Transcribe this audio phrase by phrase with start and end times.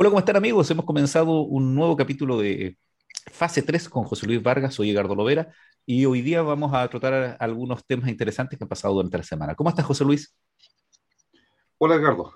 [0.00, 0.70] Hola, ¿cómo están amigos?
[0.70, 2.78] Hemos comenzado un nuevo capítulo de
[3.32, 5.52] Fase 3 con José Luis Vargas, soy Edgardo Lovera
[5.84, 9.56] y hoy día vamos a tratar algunos temas interesantes que han pasado durante la semana.
[9.56, 10.32] ¿Cómo estás, José Luis?
[11.78, 12.32] Hola, Edgardo.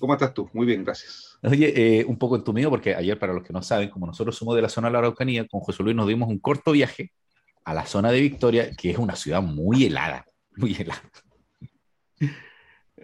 [0.00, 0.50] ¿Cómo estás tú?
[0.52, 1.38] Muy bien, gracias.
[1.44, 4.56] Oye, eh, un poco entumido porque ayer, para los que no saben, como nosotros somos
[4.56, 7.12] de la zona de la Araucanía, con José Luis nos dimos un corto viaje
[7.64, 10.26] a la zona de Victoria, que es una ciudad muy helada,
[10.56, 11.08] muy helada.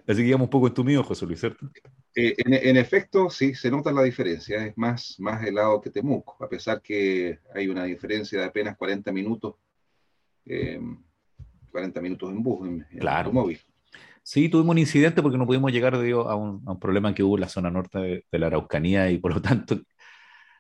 [0.09, 1.71] Así que íbamos un poco entumidos, José Luis, ¿cierto?
[2.19, 4.65] Eh, en, efecto, sí, se nota la diferencia.
[4.65, 9.13] Es más, más helado que Temuco, a pesar que hay una diferencia de apenas 40
[9.13, 9.57] minutos,
[10.47, 13.31] 40 eh, minutos en bus, en, claro.
[13.31, 13.61] móvil.
[14.23, 17.37] Sí, tuvimos un incidente porque no pudimos llegar a, un, a un problema que hubo
[17.37, 19.79] en la zona norte de, la Araucanía y por lo tanto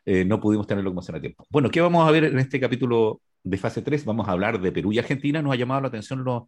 [0.05, 1.47] eh, no pudimos tener locomoción a tiempo.
[1.49, 4.05] Bueno, ¿qué vamos a ver en este capítulo de fase 3?
[4.05, 5.41] Vamos a hablar de Perú y Argentina.
[5.41, 6.45] Nos ha llamado la atención los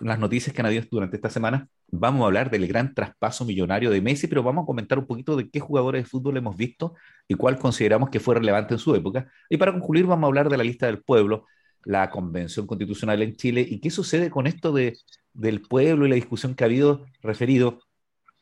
[0.00, 1.68] las noticias que han habido durante esta semana.
[1.88, 5.36] Vamos a hablar del gran traspaso millonario de Messi, pero vamos a comentar un poquito
[5.36, 6.94] de qué jugadores de fútbol hemos visto
[7.26, 9.30] y cuál consideramos que fue relevante en su época.
[9.48, 11.46] Y para concluir, vamos a hablar de la lista del pueblo,
[11.84, 14.98] la convención constitucional en Chile y qué sucede con esto de,
[15.32, 17.80] del pueblo y la discusión que ha habido referido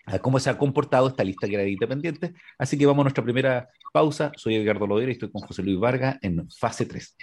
[0.07, 2.35] a cómo se ha comportado esta lista que era independiente.
[2.59, 4.33] Así que vamos a nuestra primera pausa.
[4.37, 7.17] Soy Edgardo Lodera y estoy con José Luis Vargas en fase 3.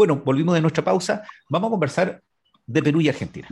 [0.00, 1.22] Bueno, volvimos de nuestra pausa.
[1.50, 2.22] Vamos a conversar
[2.66, 3.46] de Perú y Argentina.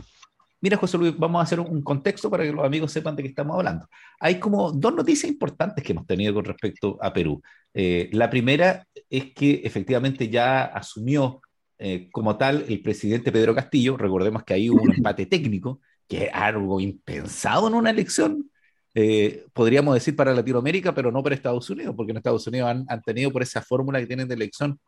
[0.61, 3.29] Mira, José Luis, vamos a hacer un contexto para que los amigos sepan de qué
[3.29, 3.87] estamos hablando.
[4.19, 7.39] Hay como dos noticias importantes que hemos tenido con respecto a Perú.
[7.71, 11.39] Eh, la primera es que efectivamente ya asumió
[11.77, 13.95] eh, como tal el presidente Pedro Castillo.
[13.95, 18.49] Recordemos que ahí hubo un empate técnico, que es algo impensado en una elección,
[18.95, 22.85] eh, podríamos decir para Latinoamérica, pero no para Estados Unidos, porque en Estados Unidos han,
[22.89, 24.79] han tenido por esa fórmula que tienen de elección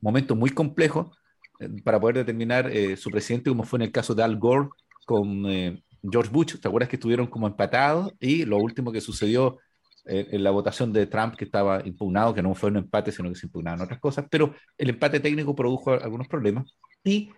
[0.00, 1.12] momento muy complejo
[1.60, 4.68] eh, para poder determinar eh, su presidente, como fue en el caso de Al Gore
[5.06, 6.56] con eh, George Bush.
[6.58, 8.12] ¿Te acuerdas que estuvieron como empatados?
[8.20, 9.58] Y lo último que sucedió
[10.06, 13.34] en la votación de Trump, que estaba impugnado, que no fue un empate, sino que
[13.36, 16.74] se impugnaban otras cosas, pero el empate técnico produjo algunos problemas.
[17.04, 17.30] Y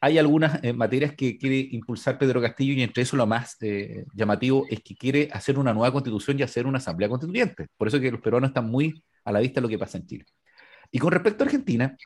[0.00, 3.58] hay algunas materias que quiere impulsar Pedro Castillo y entre eso lo más
[4.14, 7.66] llamativo es que quiere hacer una nueva constitución y hacer una asamblea constituyente.
[7.76, 10.06] Por eso que los peruanos están muy a la vista de lo que pasa en
[10.06, 10.24] Chile.
[10.94, 11.96] Y con respecto a Argentina,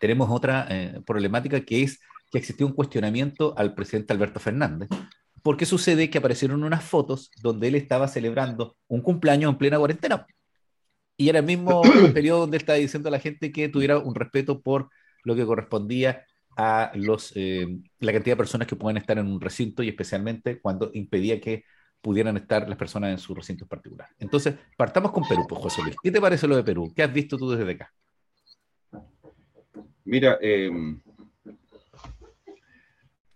[0.00, 2.00] tenemos otra eh, problemática que es
[2.32, 4.88] que existió un cuestionamiento al presidente Alberto Fernández.
[5.40, 10.26] Porque sucede que aparecieron unas fotos donde él estaba celebrando un cumpleaños en plena cuarentena.
[11.16, 11.80] Y era el mismo
[12.12, 14.90] periodo donde él estaba diciendo a la gente que tuviera un respeto por
[15.22, 16.24] lo que correspondía
[16.56, 17.68] a los, eh,
[18.00, 21.62] la cantidad de personas que pueden estar en un recinto y especialmente cuando impedía que
[22.00, 24.08] pudieran estar las personas en su recinto particular.
[24.18, 25.94] Entonces, partamos con Perú, pues, José Luis.
[26.02, 26.92] ¿Qué te parece lo de Perú?
[26.96, 27.92] ¿Qué has visto tú desde acá?
[30.08, 30.98] Mira, em,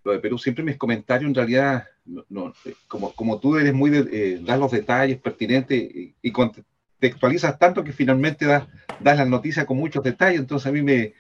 [0.04, 2.54] lo de Perú, siempre mis comentarios en realidad, no,
[2.88, 5.78] como, como tú eres muy de eh, dar los detalles pertinentes
[6.22, 8.66] y, contextualizas tanto que finalmente das,
[9.00, 11.12] das las noticias con muchos detalles, entonces a mí me,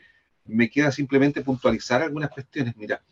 [0.46, 2.74] me queda simplemente puntualizar algunas cuestiones.
[2.74, 3.02] Mira,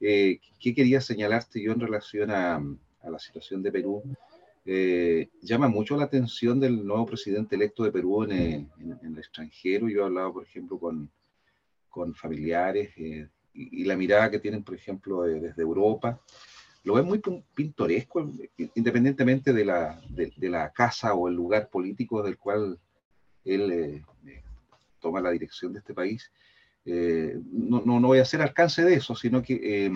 [0.00, 4.02] eh, ¿qué quería señalarte yo en relación a, a la situación de Perú?
[4.66, 9.18] Eh, llama mucho la atención del nuevo presidente electo de Perú en, en, en el
[9.18, 9.88] extranjero.
[9.88, 11.08] Yo he hablado, por ejemplo, con,
[11.94, 16.20] con familiares eh, y, la mirada que tienen, por ejemplo, desde Europa.
[16.82, 17.22] Lo ven muy
[17.54, 18.28] pintoresco,
[18.74, 22.80] independientemente de la, de, la casa o el lugar político del cual
[23.44, 24.42] él eh, eh,
[24.98, 26.32] toma la dirección de este país.
[26.84, 29.86] no, no, no, voy a hacer alcance de eso, sino que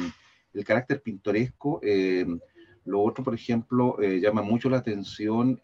[0.54, 1.80] el carácter pintoresco,
[2.84, 5.60] lo otro, por ejemplo, llama mucho la atención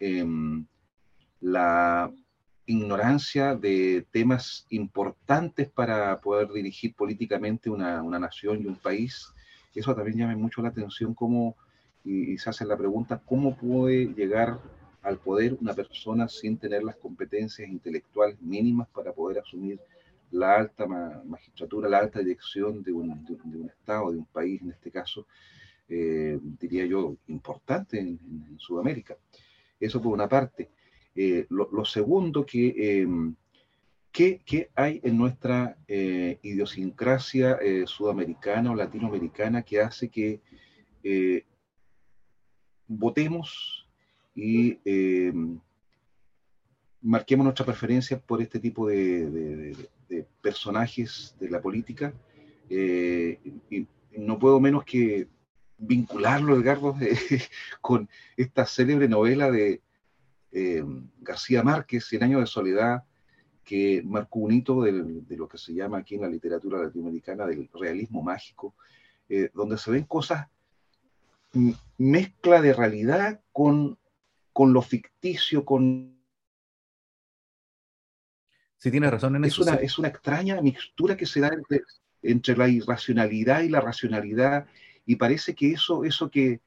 [1.39, 2.11] la
[2.65, 9.31] ignorancia de temas importantes para poder dirigir políticamente una, una nación y un país.
[9.73, 11.55] Eso también llama mucho la atención cómo,
[12.03, 14.59] y, se hace la pregunta, ¿cómo puede llegar
[15.01, 19.79] al poder una persona sin tener las competencias intelectuales mínimas para poder asumir
[20.31, 24.71] la alta magistratura, la alta dirección de un, de, un Estado, de un país, en
[24.71, 25.27] este caso,
[25.87, 28.19] eh, diría yo, importante en,
[28.49, 29.15] en Sudamérica?
[29.79, 30.69] Eso por una parte.
[31.15, 33.35] Eh, lo, segundo, que, em,
[34.11, 40.41] ¿qué, hay en nuestra eh, idiosincrasia eh, sudamericana o latinoamericana que hace que
[42.87, 43.87] votemos
[44.35, 45.59] y em,
[47.01, 49.73] marquemos nuestra preferencia por este tipo de,
[50.41, 52.13] personajes de la política?
[52.67, 53.87] y
[54.17, 55.27] no puedo menos que
[55.77, 56.95] vincularlo, Edgardo,
[57.81, 59.81] con esta célebre novela de
[60.57, 60.81] eh,
[61.19, 63.03] García Márquez, Cien años de soledad,
[63.65, 67.69] que marcó un hito de lo que se llama aquí en la literatura latinoamericana del
[67.73, 68.73] realismo mágico,
[69.27, 70.47] eh, donde se ven cosas,
[71.97, 73.97] mezcla de realidad con,
[74.53, 76.15] con lo ficticio, con...
[78.77, 79.63] Sí, tienes razón en es eso.
[79.63, 81.81] Una, Es una extraña mixtura que se da entre,
[82.21, 84.67] entre la irracionalidad y la racionalidad,
[85.05, 86.61] y parece que eso, eso que,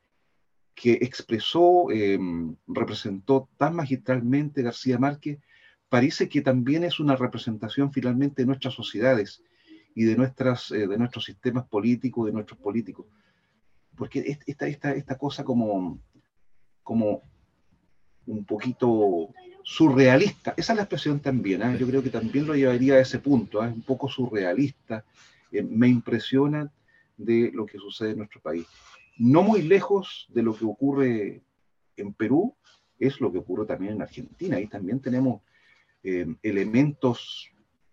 [0.80, 5.40] que expresó, em, representó tan magistralmente García Márquez,
[5.88, 9.42] parece que también es una representación finalmente de nuestras sociedades
[9.96, 13.06] y de, nuestras, eh, de nuestros sistemas políticos, de nuestros políticos.
[13.96, 15.98] Porque esta, esta, esta cosa como,
[16.84, 17.22] como
[18.26, 19.30] un poquito
[19.64, 21.76] surrealista, esa es la expresión también, ¿eh?
[21.76, 23.74] yo creo que también lo llevaría a ese punto, es ¿eh?
[23.74, 25.04] un poco surrealista,
[25.50, 26.70] me impresiona
[27.16, 28.66] de lo que sucede en nuestro país.
[29.18, 31.42] No muy lejos de lo que ocurre
[31.96, 32.54] en Perú,
[32.98, 34.56] es lo que ocurre también en Argentina.
[34.56, 35.42] Ahí también tenemos
[36.02, 37.50] eh, elementos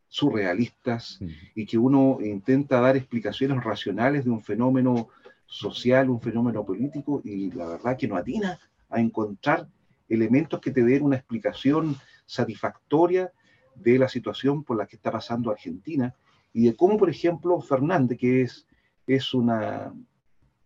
[0.08, 1.20] surrealistas
[1.56, 5.10] y que uno intenta dar explicaciones racionales de un fenómeno
[5.46, 9.68] social, un fenómeno político, y la verdad que no atina a encontrar
[10.08, 11.96] elementos que te den una explicación
[12.26, 13.32] satisfactoria
[13.76, 16.16] de la situación por la que está pasando Argentina
[16.54, 18.66] y de cómo, por ejemplo, Fernández, que es,
[19.06, 19.94] es una,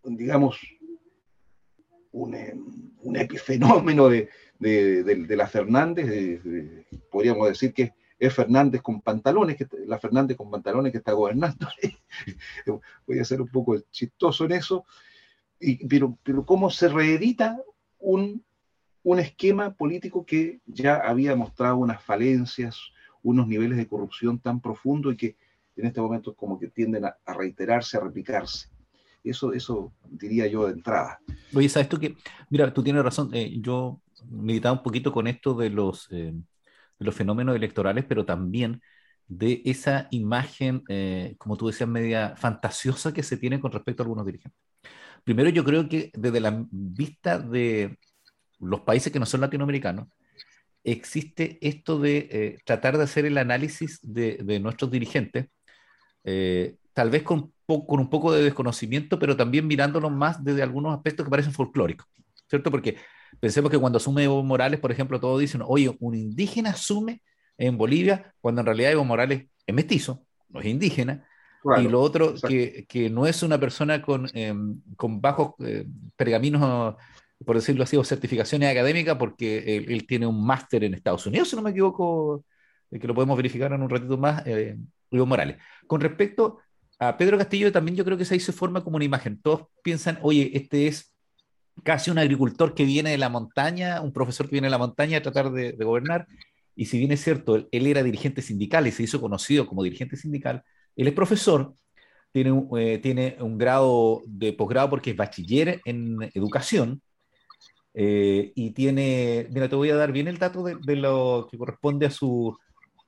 [0.04, 0.58] digamos,
[2.12, 2.54] un, eh,
[3.02, 6.40] un epifenómeno de, de, la Fernández,
[7.10, 11.68] podríamos decir que es Fernández con pantalones, que, la Fernández con pantalones que está gobernando.
[13.06, 14.84] Voy a ser un poco chistoso en eso,
[15.58, 17.58] y, pero, pero cómo se reedita
[17.98, 18.44] un,
[19.02, 22.78] un esquema político que ya había mostrado unas falencias,
[23.22, 25.36] unos niveles de corrupción tan profundos y que
[25.76, 28.68] en este momento como que tienden a, a reiterarse, a replicarse.
[29.22, 31.20] Eso, eso diría yo de entrada.
[31.54, 32.16] Oye, ¿sabes tú que?
[32.48, 33.30] Mira, tú tienes razón.
[33.34, 34.00] Eh, yo
[34.30, 38.80] meditaba un poquito con esto de los, eh, de los fenómenos electorales, pero también
[39.26, 44.04] de esa imagen, eh, como tú decías, media fantasiosa que se tiene con respecto a
[44.04, 44.58] algunos dirigentes.
[45.22, 47.98] Primero, yo creo que desde la vista de
[48.58, 50.08] los países que no son latinoamericanos,
[50.82, 55.48] existe esto de tratar de hacer el análisis de, de nuestros dirigentes,
[56.92, 61.24] tal vez con con un poco de desconocimiento, pero también mirándolos más desde algunos aspectos
[61.24, 62.06] que parecen folclóricos,
[62.48, 62.70] ¿cierto?
[62.70, 62.96] Porque
[63.38, 67.22] pensemos que cuando asume Evo Morales, por ejemplo, todos dicen, oye, un indígena asume
[67.56, 71.26] en Bolivia, cuando en realidad Evo Morales es mestizo, no es indígena,
[71.78, 74.26] y lo otro, que, que, no es una persona con,
[74.96, 75.84] con bajos eh,
[76.16, 76.96] pergaminos,
[77.44, 81.56] por decirlo así, o certificaciones académicas, porque él, tiene un máster en Estados Unidos, si
[81.56, 82.46] no me equivoco,
[82.90, 84.78] eh, que lo podemos verificar en un ratito más, eh,
[85.10, 85.58] Evo Morales.
[85.86, 86.60] Con respecto
[87.00, 89.40] a Pedro Castillo también yo creo que se forma como una imagen.
[89.40, 91.14] Todos piensan, oye, este es
[91.82, 95.16] casi un agricultor que viene de la montaña, un profesor que viene de la montaña
[95.16, 96.26] a tratar de, gobernar.
[96.76, 100.16] Y si bien es cierto, él, era dirigente sindical y se hizo conocido como dirigente
[100.16, 100.62] sindical,
[100.94, 101.72] él es profesor,
[102.32, 107.00] tiene un, eh, tiene un grado de posgrado porque es bachiller en educación.
[107.94, 112.06] Eh, y tiene, mira, te voy a dar bien el dato de, lo que corresponde
[112.06, 112.54] a su,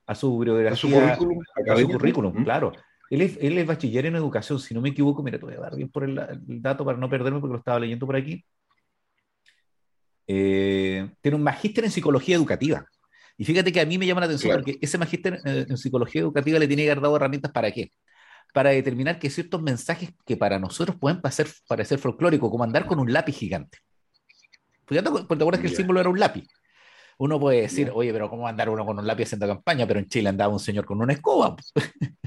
[0.07, 2.73] a su biografía, a su currículum, a su currículum claro.
[3.13, 5.87] Él es, bachiller en educación, si no me equivoco, mira, te voy a dar bien
[5.87, 6.19] por el,
[6.63, 8.43] dato para no perderme porque lo estaba leyendo por aquí.
[10.25, 12.83] Eh, tiene un magíster en psicología educativa.
[13.37, 16.21] Y fíjate que a mí me llama la atención porque ese magíster eh, en psicología
[16.21, 17.91] educativa le tiene que haber dado herramientas para qué?
[18.51, 22.99] Para determinar que ciertos mensajes que para nosotros pueden parecer, parecer folclóricos, como andar con
[22.99, 23.77] un lápiz gigante.
[24.87, 26.47] Fíjate, ¿te acuerdas que el símbolo era un lápiz?
[27.19, 29.85] Uno puede decir, oye, pero ¿cómo andar uno con un lápiz haciendo campaña?
[29.85, 31.55] Pero en Chile andaba un señor con una escoba.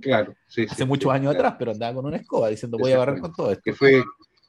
[0.00, 0.66] Claro, sí.
[0.68, 3.50] Hace muchos años atrás, pero andaba con una escoba diciendo voy a barrer con todo
[3.50, 3.62] esto.
[3.64, 4.02] Que fue,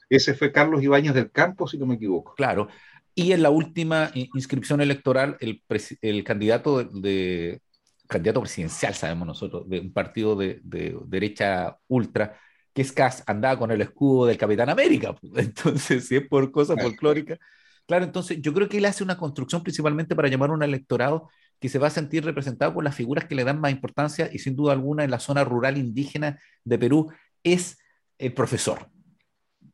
[0.10, 2.34] ese fue Carlos Ibáñez del Campo, si no me equivoco.
[2.36, 2.68] Claro.
[3.14, 5.64] Y en la última inscripción electoral, el,
[6.02, 7.62] el candidato de,
[8.08, 10.62] candidato presidencial, sabemos nosotros, de un partido de,
[11.06, 12.38] derecha ultra,
[12.74, 15.16] que es Cas, andaba con el escudo del Capitán América.
[15.36, 17.40] Entonces, si es por cosas folclóricas.
[17.88, 21.30] Claro, entonces yo creo que él hace una construcción principalmente para llamar a un electorado
[21.60, 24.40] que se va a sentir representado por las figuras que le dan más importancia y
[24.40, 27.12] sin duda alguna en la zona rural indígena de Perú
[27.44, 27.78] es
[28.18, 28.90] el profesor,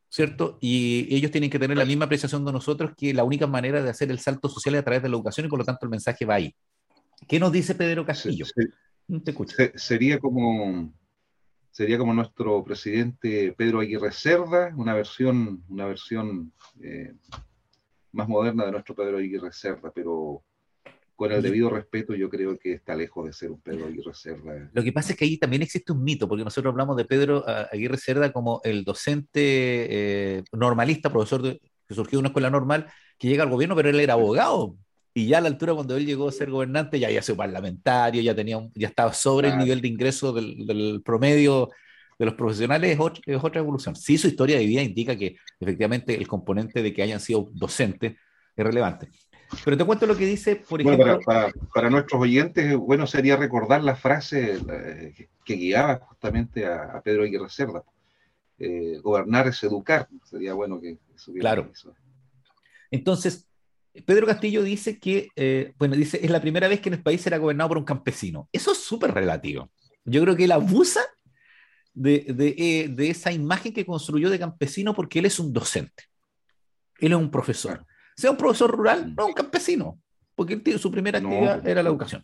[0.09, 0.57] ¿cierto?
[0.61, 3.89] Y ellos tienen que tener la misma apreciación de nosotros que la única manera de
[3.89, 5.89] hacer el salto social es a través de la educación y por lo tanto el
[5.89, 6.55] mensaje va ahí.
[7.27, 8.45] ¿Qué nos dice Pedro Castillo?
[9.23, 10.93] Te sería como
[11.71, 17.13] sería como nuestro presidente Pedro Aguirre Cerda, una versión, una versión eh,
[18.11, 20.43] más moderna de nuestro Pedro Aguirre Cerda, pero
[21.21, 24.71] con el debido respeto, yo creo que está lejos de ser un Pedro Aguirre Cerda.
[24.73, 27.43] Lo que pasa es que ahí también existe un mito, porque nosotros hablamos de Pedro
[27.45, 32.87] ah, Aguirre Cerda como el docente eh, normalista, profesor que surgió de una escuela normal,
[33.19, 34.75] que llega al gobierno, pero él era abogado.
[35.13, 38.19] Y ya a la altura, cuando él llegó a ser gobernante, ya había sido parlamentario,
[38.23, 41.69] ya, tenía ya estaba sobre el nivel de ingreso del, promedio
[42.17, 42.97] de los profesionales
[43.27, 43.95] es otra, evolución.
[43.95, 48.15] Sí, su historia de vida indica que efectivamente el componente de que hayan sido docentes
[48.55, 49.09] es relevante.
[49.63, 51.20] Pero te cuento lo que dice, por ejemplo.
[51.74, 57.50] para, nuestros oyentes, bueno, sería recordar la frase eh, que guiaba justamente a, Pedro Aguirre
[57.50, 57.84] Cerda.
[58.58, 60.08] Eh, gobernar es educar.
[60.24, 60.98] Sería bueno que
[61.39, 61.70] Claro.
[61.72, 61.93] Eso.
[62.89, 63.48] Entonces,
[64.05, 67.22] Pedro Castillo dice que, eh, bueno, dice, es la primera vez que en el país
[67.22, 68.50] será gobernado por un campesino.
[68.51, 69.72] Eso es súper relativo.
[70.05, 71.01] Yo creo que él abusa
[71.93, 76.05] de, de, esa imagen que construyó de campesino porque él es un docente.
[77.00, 77.86] Él es un profesor
[78.21, 79.99] sea un profesor rural, no un campesino,
[80.35, 82.21] porque su primera actividad pues, era la educación.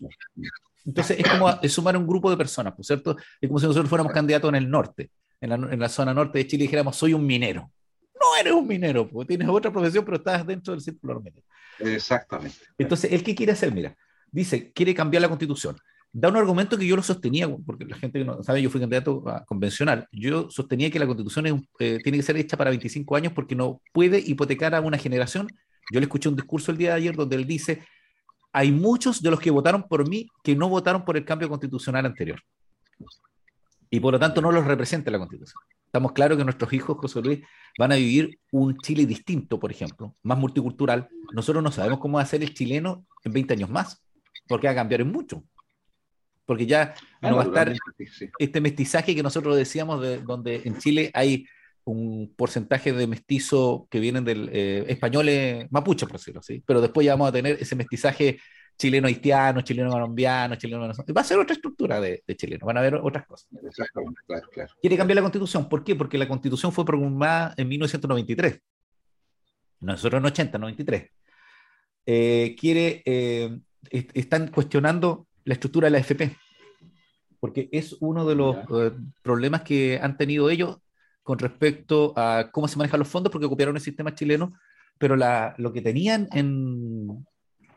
[0.86, 3.18] Entonces es como sumar un grupo de personas, ¿por cierto?
[3.42, 5.10] Es como si nosotros fuéramos candidatos en el norte,
[5.42, 7.72] en la, en la, zona norte de Chile, y dijéramos, soy un minero.
[8.14, 11.44] No eres un minero, porque tienes otra profesión, pero estás dentro del círculo minero.
[11.80, 12.58] Exactamente.
[12.78, 13.72] Entonces, ¿el qué quiere hacer?
[13.74, 13.96] Mira,
[14.32, 15.76] dice, quiere cambiar la constitución.
[16.14, 18.80] Da un argumento que yo lo sostenía, porque la gente que no sabe, yo fui
[18.80, 20.08] candidato a convencional.
[20.12, 23.82] Yo sostenía que la constitución eh, tiene que ser hecha para 25 años porque no
[23.92, 25.48] puede hipotecar a una generación
[25.92, 27.84] yo le escuché un discurso el día de ayer donde él dice,
[28.52, 32.06] hay muchos de los que votaron por mí que no votaron por el cambio constitucional
[32.06, 32.42] anterior.
[33.90, 35.62] Y por lo tanto no los representa la constitución.
[35.86, 37.40] Estamos claros que nuestros hijos, José Luis,
[37.80, 41.08] van a vivir un Chile distinto, por ejemplo, más multicultural.
[41.34, 44.04] Nosotros no sabemos cómo va a ser el chileno en 20 años más,
[44.48, 45.44] porque va a cambiar en mucho.
[46.46, 47.74] Porque ya no va a estar
[48.40, 51.46] este mestizaje que nosotros decíamos, de, donde en Chile hay
[51.88, 57.06] un porcentaje de mestizo que vienen del eh, españoles mapuche, por decirlo así, pero después
[57.06, 58.40] ya vamos a tener ese mestizaje
[58.78, 63.26] chileno-haitiano, chileno-colombiano, chileno Va a ser otra estructura de, de chileno, van a haber otras
[63.26, 63.48] cosas.
[63.64, 64.74] Exactamente, claro, claro.
[64.82, 65.96] Quiere cambiar la constitución, ¿por qué?
[65.96, 68.62] Porque la constitución fue promulgada en 1993,
[69.80, 71.12] nosotros en 80, 93.
[72.06, 73.58] Eh, quiere, eh,
[73.92, 76.36] están cuestionando la estructura de la FP,
[77.40, 78.92] porque es uno de los eh,
[79.22, 80.78] problemas que han tenido ellos
[81.28, 84.54] con respecto a cómo se manejan los fondos, porque copiaron el sistema chileno,
[84.98, 87.28] pero lo que tenían en,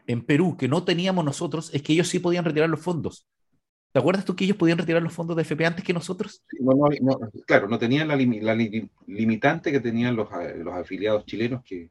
[0.06, 3.26] en Perú, que no teníamos nosotros, es que ellos sí podían retirar los fondos.
[3.90, 6.44] ¿Te acuerdas tú que ellos podían retirar los fondos de FP antes que nosotros?
[7.44, 8.14] claro, no tenían la,
[9.08, 10.28] limitante que tenían los,
[10.58, 11.90] los afiliados chilenos que,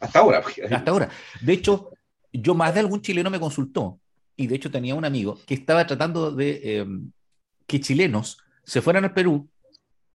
[0.00, 0.42] hasta ahora.
[0.70, 1.10] Hasta ahora.
[1.42, 1.90] De hecho,
[2.32, 4.00] yo más de algún chileno me consultó,
[4.34, 6.86] y de hecho tenía un amigo que estaba tratando de eh,
[7.66, 9.46] que chilenos se fueran al Perú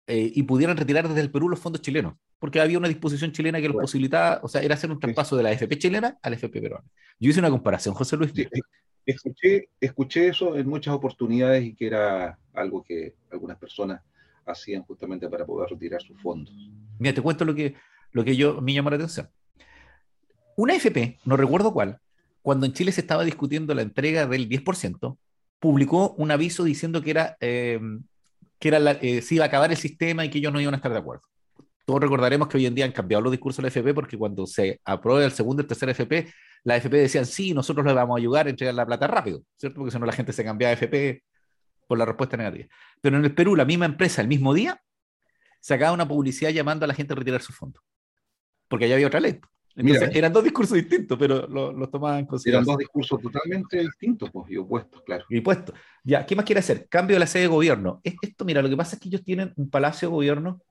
[0.05, 3.61] eh, y pudieran retirar desde el Perú los fondos chilenos, porque había una disposición chilena
[3.61, 6.35] que los posibilitaba, o sea, era hacer un traspaso de la FP chilena a la
[6.35, 6.85] FP peruana.
[7.19, 8.33] Yo hice una comparación, José Luis.
[9.05, 14.01] escuché, escuché eso en muchas oportunidades y que era algo que algunas personas
[14.45, 16.53] hacían justamente para poder retirar sus fondos.
[16.99, 17.75] Mira, te cuento lo que,
[18.11, 19.29] lo que yo me llamó la atención.
[20.57, 21.99] Una FP, no recuerdo cuál,
[22.41, 25.17] cuando en Chile se estaba discutiendo la entrega del 10%,
[25.59, 27.79] publicó un aviso diciendo que era eh,
[28.63, 30.89] que era eh, iba a acabar el sistema y que ellos no iban a estar
[30.89, 31.23] de acuerdo.
[31.85, 34.47] Todos recordaremos que hoy en día han cambiado los discursos de la FP porque cuando
[34.47, 38.15] se aprueba el segundo y el tercer FP, la FP decían, sí, nosotros les vamos
[38.15, 39.79] a ayudar a entregar la plata rápido, ¿cierto?
[39.79, 41.23] Porque si no la gente se cambiaba de FP
[41.89, 42.69] por la respuesta negativa.
[43.01, 44.81] Pero en el Perú, la misma empresa, el mismo día,
[45.59, 47.81] sacaba una publicidad llamando a la gente a retirar su fondo.
[48.69, 49.41] Porque allá había otra ley.
[49.75, 52.63] Entonces, eran dos discursos distintos, pero los lo tomaban en consideración.
[52.63, 55.25] Eran dos discursos totalmente distintos pues, y opuestos, claro.
[55.29, 55.75] Y opuestos.
[56.03, 56.87] Ya, ¿qué más quiere hacer?
[56.87, 57.99] Cambio de la sede de gobierno.
[58.03, 60.61] Esto, mira, lo que pasa es que ellos tienen un palacio de gobierno.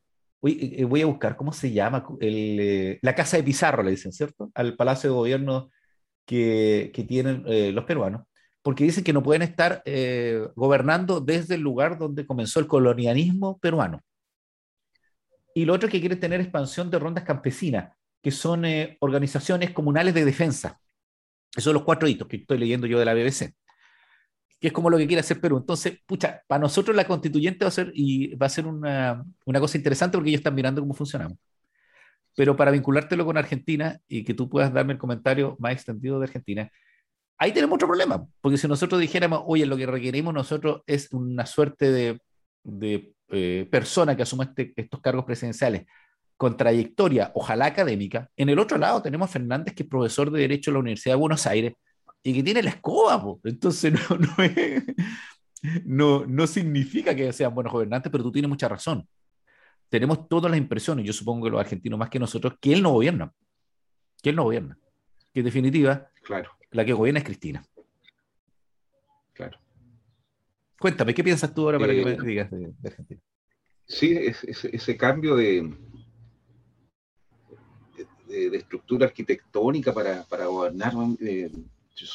[0.41, 2.05] Voy, eh, eh, voy a buscar, ¿cómo se llama?
[2.21, 4.53] El, eh, la casa de Pizarro, le dicen, ¿cierto?
[4.55, 5.71] Al palacio de gobierno
[6.25, 7.45] que, que tienen
[7.75, 8.23] los peruanos.
[8.63, 9.83] Porque dicen que no pueden estar
[10.55, 14.01] gobernando desde el lugar donde comenzó el colonialismo peruano.
[15.55, 19.73] Y lo otro es que quieren tener expansión de rondas campesinas que son eh, organizaciones
[19.73, 20.81] comunales de defensa.
[21.51, 23.55] Esos son los cuatro hitos que estoy leyendo yo de la BBC,
[24.61, 25.59] que es como lo que quiere hacer Perú.
[25.59, 29.61] Entonces, pucha, para nosotros la constituyente va a ser, y va a ser una, una
[29.61, 31.37] cosa interesante porque ellos están mirando cómo funcionamos.
[32.35, 36.25] Pero para vinculártelo con Argentina y que tú puedas darme el comentario más extendido de
[36.25, 36.71] Argentina,
[37.37, 41.45] ahí tenemos otro problema, porque si nosotros dijéramos, oye, lo que requerimos nosotros es una
[41.45, 42.21] suerte de,
[42.63, 45.87] de eh, persona que asuma este, estos cargos presidenciales
[46.37, 48.29] con trayectoria, ojalá académica.
[48.37, 51.15] En el otro lado tenemos a Fernández, que es profesor de Derecho en la Universidad
[51.15, 51.75] de Buenos Aires
[52.23, 53.23] y que tiene la escoba.
[53.45, 53.93] Entonces
[55.85, 59.07] no, no, significa que sean buenos gobernantes, pero tú tienes mucha razón.
[59.89, 62.91] Tenemos todas las impresiones, yo supongo que los argentinos más que nosotros, que él no
[62.91, 63.33] gobierna.
[64.23, 64.79] Que él no gobierna.
[65.33, 66.51] Que en definitiva, claro.
[66.71, 67.63] la que gobierna es Cristina.
[69.33, 69.59] Claro.
[70.79, 73.21] Cuéntame, ¿qué piensas tú ahora para que eh, me digas de, Argentina?
[73.87, 75.77] Sí, ese cambio de,
[78.33, 80.93] de, estructura arquitectónica para, para gobernar.
[81.21, 81.51] Eh,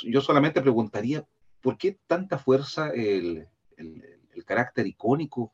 [0.04, 1.26] yo solamente preguntaría,
[1.62, 3.48] ¿por qué tanta fuerza el,
[3.78, 4.04] el,
[4.46, 5.52] carácter icónico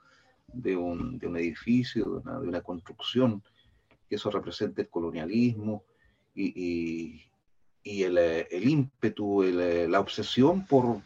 [0.48, 3.42] de un, edificio, de una, construcción,
[4.08, 5.84] que eso representa el colonialismo
[6.36, 7.24] y,
[7.84, 11.02] el, ímpetu, la obsesión por,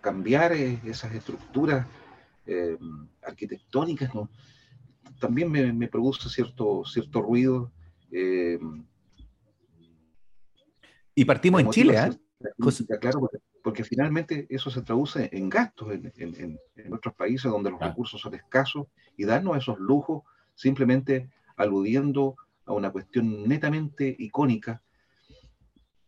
[0.00, 1.86] cambiar esas estructuras
[3.22, 4.10] arquitectónicas,
[5.18, 7.72] también me, produce cierto, cierto ruido.
[11.14, 12.10] Y partimos en Chile, ¿eh?
[13.00, 13.30] Claro,
[13.62, 18.20] porque, finalmente eso se traduce en gastos en, en, en otros países donde los recursos
[18.20, 24.82] son escasos y darnos esos lujos simplemente aludiendo a una cuestión netamente icónica,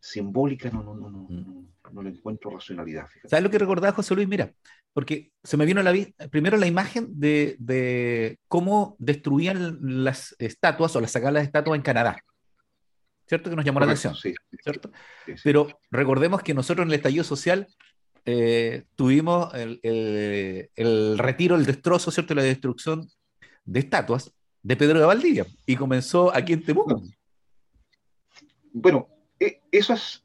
[0.01, 1.69] simbólica, no, no, no, no, mm.
[1.93, 3.07] no, le encuentro racionalidad.
[3.25, 4.29] ¿Sabes lo que recordaba José Luis?
[4.29, 4.53] Mira,
[4.93, 5.93] porque se me vino la
[6.31, 11.83] primero la imagen de, de, cómo destruían las estatuas o las sacaban las estatuas en
[11.83, 12.23] Canadá.
[13.27, 13.51] ¿Cierto?
[13.51, 14.15] Que nos llamó la atención,
[14.63, 14.91] ¿cierto?
[15.43, 17.67] Pero recordemos que nosotros en el estallido social
[18.25, 22.35] eh, tuvimos el, retiro, el destrozo, ¿cierto?
[22.35, 23.09] La destrucción
[23.65, 27.03] de estatuas de Pedro de Valdivia y comenzó aquí en Temuco.
[28.73, 30.25] Bueno, e, esas,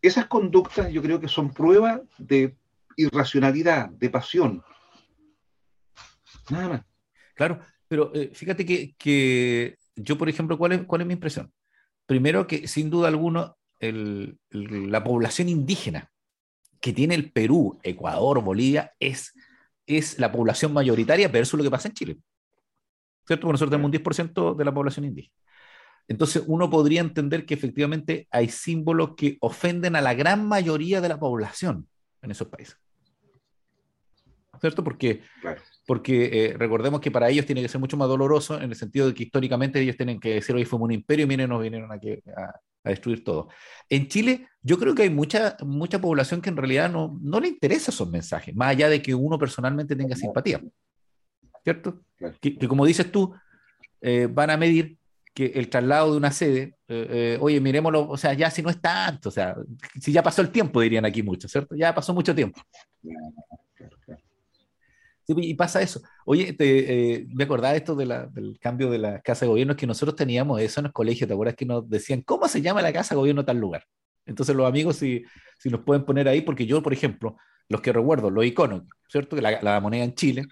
[0.00, 2.56] esas conductas yo creo que son prueba de
[2.96, 4.62] irracionalidad, de pasión.
[6.50, 6.82] Nada más.
[7.34, 11.50] Claro, pero eh, fíjate que, yo, por ejemplo, ¿cuál es, ¿cuál es mi impresión?
[12.06, 16.10] Primero que sin duda alguna la población indígena
[16.80, 19.32] que tiene el Perú, Ecuador, Bolivia, es,
[19.86, 22.18] es la población mayoritaria versus lo que pasa en Chile.
[23.26, 23.42] ¿Cierto?
[23.46, 25.34] Porque nosotros tenemos un 10% de la población indígena.
[26.08, 31.08] Entonces uno podría entender que efectivamente hay símbolos que ofenden a la gran mayoría de
[31.08, 31.88] la población
[32.20, 32.76] en esos países.
[34.60, 34.84] ¿Cierto?
[34.84, 35.22] Porque
[35.92, 39.08] porque eh, recordemos que para ellos tiene que ser mucho más doloroso en el sentido
[39.08, 41.92] de que históricamente ellos tienen que decir, hoy fuimos un imperio y miren, nos vinieron
[41.92, 42.00] a,
[42.82, 43.48] destruir todo.
[43.90, 47.48] En Chile, yo creo que hay mucha, mucha población que en realidad no, no le
[47.48, 50.62] interesa esos mensajes, más allá de que uno personalmente tenga simpatía.
[51.62, 52.00] ¿Cierto?
[52.40, 53.34] Que, como dices tú,
[54.00, 54.96] eh, van a medir
[55.34, 58.80] que el traslado de una sede, eh, oye, miremoslo, o sea, ya si no es
[58.80, 59.56] tanto, o sea,
[60.00, 61.74] si ya pasó el tiempo, dirían aquí muchos, ¿cierto?
[61.74, 62.62] Ya pasó mucho tiempo.
[65.40, 66.02] Y pasa eso.
[66.24, 69.76] Oye, te, eh, me acordaba esto de la, del cambio de la casa de gobierno,
[69.76, 72.82] que nosotros teníamos eso en el colegio, ¿te acuerdas que nos decían, ¿cómo se llama
[72.82, 73.84] la casa de gobierno tal lugar?
[74.26, 75.24] Entonces los amigos, si,
[75.58, 77.36] si nos pueden poner ahí, porque yo, por ejemplo,
[77.68, 79.36] los que recuerdo, los iconos, ¿cierto?
[79.36, 80.44] La, la moneda en Chile,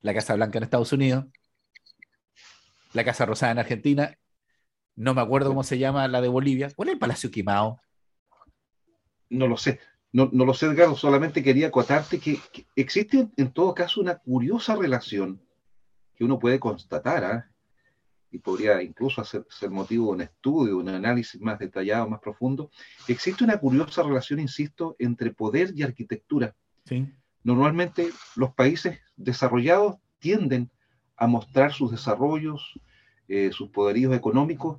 [0.00, 1.24] la Casa Blanca en Estados Unidos,
[2.92, 4.16] la Casa Rosada en Argentina,
[4.96, 6.72] no me acuerdo cómo se llama la de Bolivia.
[6.74, 7.80] ¿Cuál es el Palacio Quimao?
[9.28, 9.78] No lo sé.
[10.16, 12.40] No, lo sé, Edgardo, solamente quería acotarte que,
[12.74, 15.38] existe en todo caso una curiosa relación
[16.14, 17.50] que uno puede constatar, ¿ah?
[18.30, 22.70] y podría incluso hacer, ser motivo de un estudio, un análisis más detallado, más profundo.
[23.06, 26.56] Existe una curiosa relación, insisto, entre poder y arquitectura.
[27.44, 30.70] Normalmente los países desarrollados tienden
[31.18, 32.80] a mostrar sus desarrollos,
[33.28, 34.78] eh, sus poderíos económicos,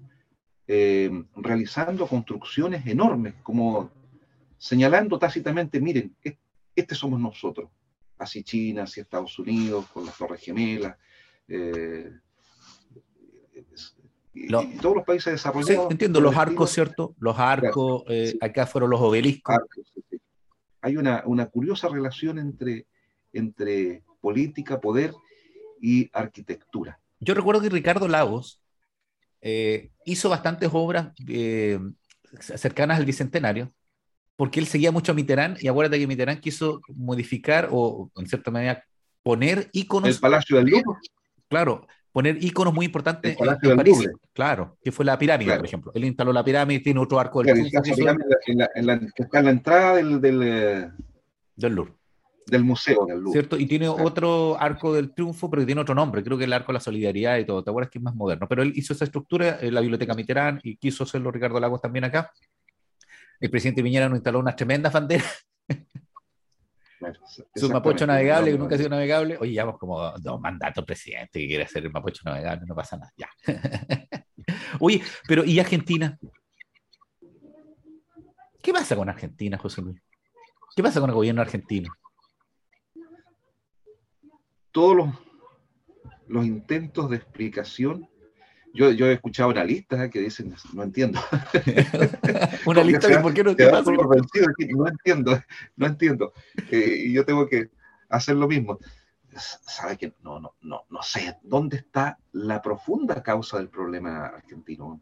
[0.67, 3.91] eh, realizando construcciones enormes, como
[4.57, 6.15] señalando tácitamente, miren,
[6.75, 7.69] este somos nosotros,
[8.17, 10.97] así China, así Estados Unidos, con las Torres Gemelas,
[11.47, 12.11] eh,
[14.33, 15.91] y, todos los países desarrollados.
[15.91, 17.15] entiendo, los arcos, ¿cierto?
[17.19, 19.57] Los arcos, eh, acá fueron los obeliscos.
[20.81, 22.85] Hay una, curiosa relación entre,
[23.33, 25.13] entre política, poder
[25.81, 26.99] y arquitectura.
[27.19, 28.61] Yo recuerdo que Ricardo Lagos
[29.41, 31.13] eh, hizo bastantes obras
[32.39, 33.71] cercanas al Bicentenario,
[34.37, 38.51] porque él seguía mucho a Mitterrand y acuérdate que Mitterrand quiso modificar o, en cierta
[38.51, 38.83] manera,
[39.23, 40.09] poner íconos.
[40.09, 40.99] El Palacio del Louvre.
[41.49, 44.07] Claro, poner íconos muy importantes en, París.
[44.33, 45.91] Claro, que fue la pirámide, por ejemplo.
[45.95, 47.83] Él instaló la pirámide, tiene otro arco del claro,
[48.45, 50.91] en, la, en, la, está en la entrada del, del, eh,
[51.55, 51.93] del Louvre.
[52.45, 53.31] Del museo del Louvre.
[53.31, 53.57] ¿Cierto?
[53.57, 56.23] Y tiene otro arco del triunfo, pero tiene otro nombre.
[56.23, 57.63] Creo que el arco de la solidaridad y todo.
[57.63, 58.47] ¿Te acuerdas que es más moderno?
[58.47, 62.05] Pero él hizo esa estructura en la biblioteca Mitterrand y quiso hacerlo Ricardo Lagos también
[62.05, 62.31] acá
[63.39, 65.47] el presidente Piñera nos instaló unas tremendas banderas.
[67.55, 69.37] Su Mapocho navegable, que nunca ha sido navegable.
[69.39, 73.13] Oye, llevamos como dos mandatos presidente que quiere hacer el Mapocho navegable, no pasa nada.
[73.15, 73.29] Ya.
[74.79, 76.17] Oye, pero ¿y Argentina?
[78.61, 80.01] ¿Qué pasa con Argentina, José Luis?
[80.75, 81.93] ¿Qué pasa con el gobierno argentino?
[84.71, 85.09] Todos los,
[86.27, 88.09] los intentos de explicación
[88.77, 91.19] yo, yo he escuchado analistas que dicen, no entiendo.
[92.65, 93.91] Una lista de por qué no te pasa.
[93.91, 95.43] No entiendo,
[95.75, 96.33] no entiendo.
[96.69, 97.71] Eh, y yo tengo que
[98.07, 98.77] hacer lo mismo.
[99.35, 105.01] ¿Sabe que no, no, no, no sé dónde está la profunda causa del problema argentino?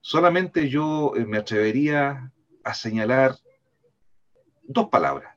[0.00, 2.30] Solamente yo eh, me atrevería
[2.62, 3.34] a señalar
[4.62, 5.34] dos palabras: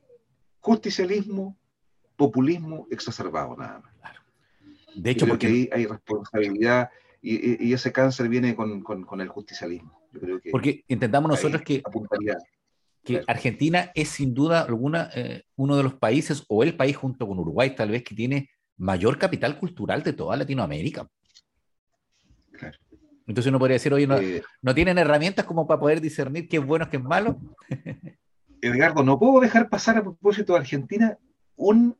[0.60, 1.58] justicialismo,
[2.16, 3.96] populismo exacerbado, nada más.
[4.96, 6.90] De hecho, porque ahí hay responsabilidad
[7.28, 10.00] y, ese cáncer viene con, el justicialismo.
[10.52, 11.82] porque intentamos nosotros que,
[13.04, 17.28] que Argentina es sin duda alguna eh, uno de los países, o el país junto
[17.28, 21.08] con Uruguay tal vez, que tiene mayor capital cultural de toda Latinoamérica.
[23.28, 26.58] Entonces uno podría decir, oye, no, eh, no tienen herramientas como para poder discernir qué
[26.58, 27.40] es bueno, qué es malo.
[28.62, 31.18] Edgardo, no puedo dejar pasar a propósito de Argentina
[31.56, 31.98] un,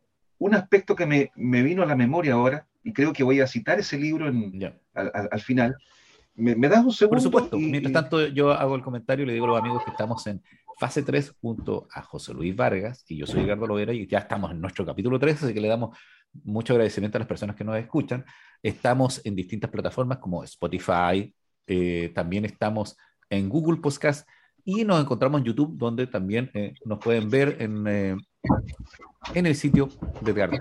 [0.52, 3.98] aspecto que me, vino a la memoria ahora, y creo que voy a citar ese
[3.98, 5.76] libro al, final.
[6.36, 7.16] ¿Me, das un segundo?
[7.16, 7.58] Por supuesto.
[7.58, 10.42] Mientras tanto, yo hago el comentario y le digo a los amigos que estamos en
[10.78, 14.52] fase 3 junto a José Luis Vargas, y yo soy Edgardo Lovera, y ya estamos
[14.52, 15.98] en nuestro capítulo 3, así que le damos
[16.44, 18.24] mucho agradecimiento a las personas que nos escuchan.
[18.62, 21.34] Estamos en distintas plataformas como Spotify,
[21.66, 22.96] eh, también estamos
[23.32, 24.30] en Google Podcast
[24.64, 28.16] y nos encontramos en YouTube, donde también eh, nos pueden ver en, eh,
[29.34, 29.90] en el sitio
[30.22, 30.58] de Edgardo.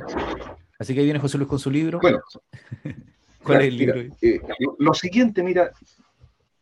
[0.84, 1.98] Así que ahí viene José Luis con su libro.
[1.98, 2.20] Bueno,
[3.42, 4.02] ¿cuál es el libro?
[4.78, 5.70] lo siguiente, mira,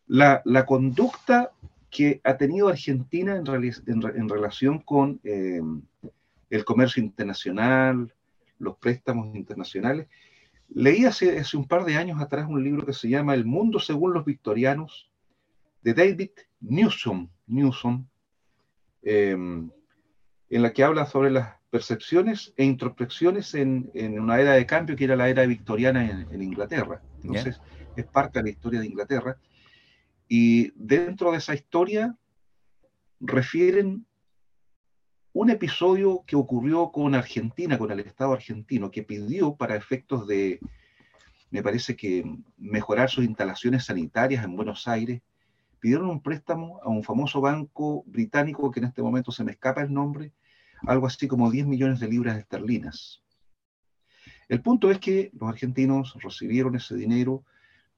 [0.06, 1.50] la, la, conducta
[1.90, 3.46] que ha tenido Argentina en,
[3.88, 8.14] en relación con el comercio internacional,
[8.60, 10.06] los préstamos internacionales.
[10.68, 13.80] Leí hace, hace, un par de años atrás un libro que se llama El mundo
[13.80, 15.10] según los victorianos,
[15.82, 16.30] de David
[16.60, 18.06] Newsom, Newsom
[19.02, 19.68] em,
[20.48, 24.94] en la que habla sobre las percepciones e introspecciones en, en, una era de cambio
[24.94, 27.00] que era la era victoriana en, Inglaterra.
[27.22, 27.62] Entonces,
[27.96, 29.38] es parte de la historia de Inglaterra.
[30.28, 32.14] Y dentro de esa historia
[33.20, 34.04] refieren
[35.32, 40.60] un episodio que ocurrió con Argentina, con el Estado argentino, que pidió para efectos de,
[41.50, 42.22] me parece que
[42.58, 45.22] mejorar sus instalaciones sanitarias en Buenos Aires,
[45.80, 49.80] pidieron un préstamo a un famoso banco británico que en este momento se me escapa
[49.80, 50.32] el nombre,
[50.86, 53.22] algo así como 10 millones de libras esterlinas.
[54.48, 57.44] El punto es que los argentinos recibieron ese dinero,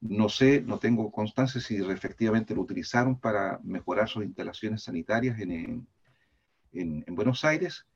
[0.00, 5.86] no sé, no tengo constancia si efectivamente lo utilizaron para mejorar sus instalaciones sanitarias en,
[6.72, 7.86] en, Buenos Aires,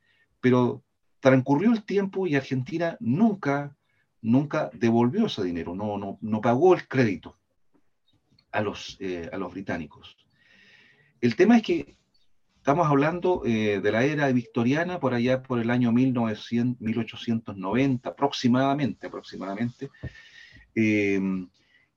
[0.41, 0.83] pero
[1.19, 3.77] transcurrió el tiempo y Argentina nunca,
[4.21, 7.37] nunca devolvió ese dinero, no, no, no pagó el crédito
[8.51, 10.17] a los, eh, a los británicos.
[11.21, 11.97] El tema es que
[12.69, 19.07] estamos hablando eh, de la era victoriana por allá por el año 1900, 1890 aproximadamente,
[19.07, 19.89] aproximadamente,
[20.75, 21.19] eh,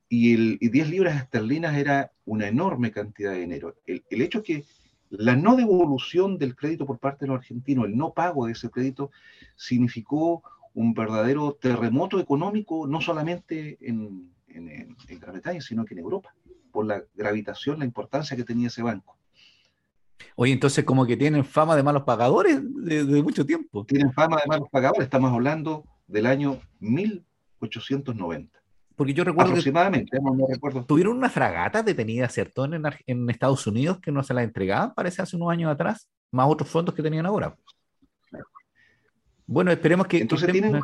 [0.09, 3.77] y, el, 10 libras esterlinas era una enorme cantidad de dinero.
[3.85, 4.65] El, el hecho que
[5.11, 8.71] la no devolución del crédito por parte de los argentinos, el no pago de ese
[8.71, 9.11] crédito,
[9.55, 16.35] significó un verdadero terremoto económico, no solamente en, Gran Bretaña, sino que en Europa,
[16.71, 19.19] por la gravitación, la importancia que tenía ese banco.
[20.37, 23.85] Oye, entonces como que tienen fama de malos pagadores desde mucho tiempo.
[23.85, 28.63] Tienen fama de malos pagadores, estamos hablando del año 1890.
[28.95, 30.85] Porque yo recuerdo Aproximadamente, no, recuerdo.
[30.85, 32.65] Tuvieron una fragata detenida, ¿cierto?
[32.65, 36.47] En, en, Estados Unidos que no se la entregaban, parece, hace unos años atrás, más
[36.49, 37.57] otros fondos que tenían ahora.
[39.47, 40.19] Bueno, esperemos que.
[40.19, 40.81] Entonces tienen,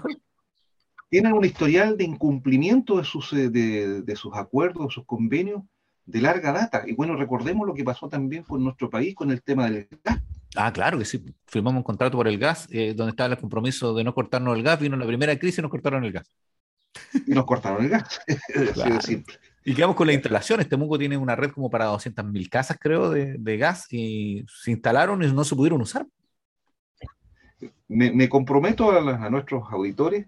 [1.09, 5.63] tienen un historial de incumplimiento de sus, eh, de, sus acuerdos, de sus convenios
[6.09, 6.83] de larga data.
[6.87, 10.21] Y bueno, recordemos lo que pasó también con nuestro país con el tema del gas.
[10.57, 11.23] Ah, claro que sí.
[11.47, 14.63] Firmamos un contrato por el gas, eh, donde estaba el compromiso de no cortarnos el
[14.63, 14.81] gas.
[14.81, 16.31] Vino la primera crisis y nos cortaron el gas
[17.27, 18.21] y nos cortaron el gas.
[19.65, 20.61] Y quedamos con la instalación.
[20.61, 25.23] Este Temuco tiene una red como para 200.000 casas, creo, de, gas y se instalaron
[25.23, 26.07] y no se pudieron usar.
[27.87, 30.27] Me, comprometo a, nuestros auditores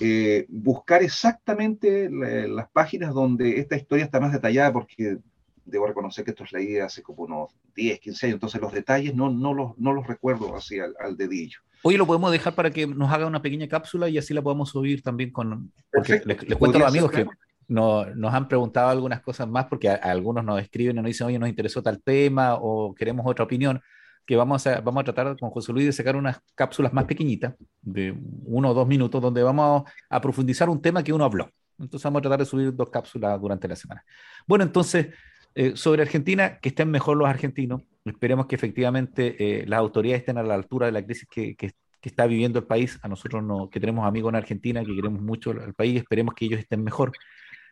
[0.00, 5.18] eh, buscar exactamente las páginas donde esta historia está más detallada, porque
[5.64, 9.14] debo reconocer que esto es leí hace como unos 10, 15 años, entonces los detalles
[9.14, 11.60] no, no, los, no los recuerdo así al, al dedillo.
[11.82, 14.70] Hoy lo podemos dejar para que nos haga una pequeña cápsula y así la podemos
[14.70, 15.72] subir también con...
[15.92, 17.26] Porque les, cuento a los amigos que
[17.68, 21.38] no, nos han preguntado algunas cosas más porque algunos nos escriben y nos dicen, oye,
[21.38, 23.80] nos interesó tal tema o queremos otra opinión,
[24.28, 27.54] que vamos a, vamos a tratar con José Luis de sacar unas cápsulas más pequeñitas,
[27.80, 28.14] de
[28.44, 31.50] uno o dos minutos, donde vamos a profundizar un tema que uno habló.
[31.78, 34.04] Entonces vamos a tratar de subir dos cápsulas durante la semana.
[34.46, 35.08] Bueno, entonces,
[35.54, 40.38] eh, sobre Argentina, que estén mejor los argentinos, Esperemos que efectivamente eh, las autoridades estén
[40.38, 41.56] a la altura de la crisis que,
[42.02, 42.98] está viviendo el país.
[43.02, 46.46] A nosotros no, que tenemos amigos en Argentina, que queremos mucho al país, esperemos que
[46.46, 47.12] ellos estén mejor.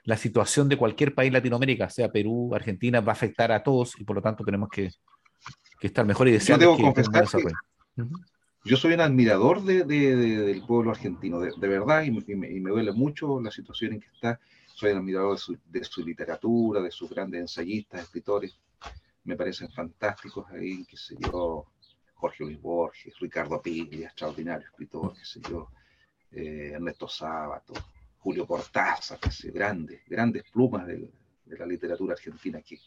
[0.04, 4.04] La situación de cualquier país Latinoamérica, sea Perú, Argentina, va a afectar a todos y
[4.04, 4.90] por lo tanto tenemos que,
[5.80, 8.04] estar mejor y desear yo debo confesar que
[8.64, 13.94] Yo soy un admirador del pueblo argentino, de, verdad, y me, duele mucho la situación
[13.94, 14.40] en que está.
[14.74, 18.58] Soy un admirador de su, de su literatura, de sus grandes ensayistas, escritores
[19.26, 21.66] me parecen fantásticos ahí, qué sé yo,
[22.14, 25.68] Jorge Luis Borges, Ricardo Piglia, extraordinario escritor, qué sé yo,
[26.30, 27.74] eh, Ernesto Sábato,
[28.18, 29.18] Julio Cortázar,
[29.52, 31.10] grandes, grandes plumas de,
[31.44, 32.78] la literatura argentina aquí.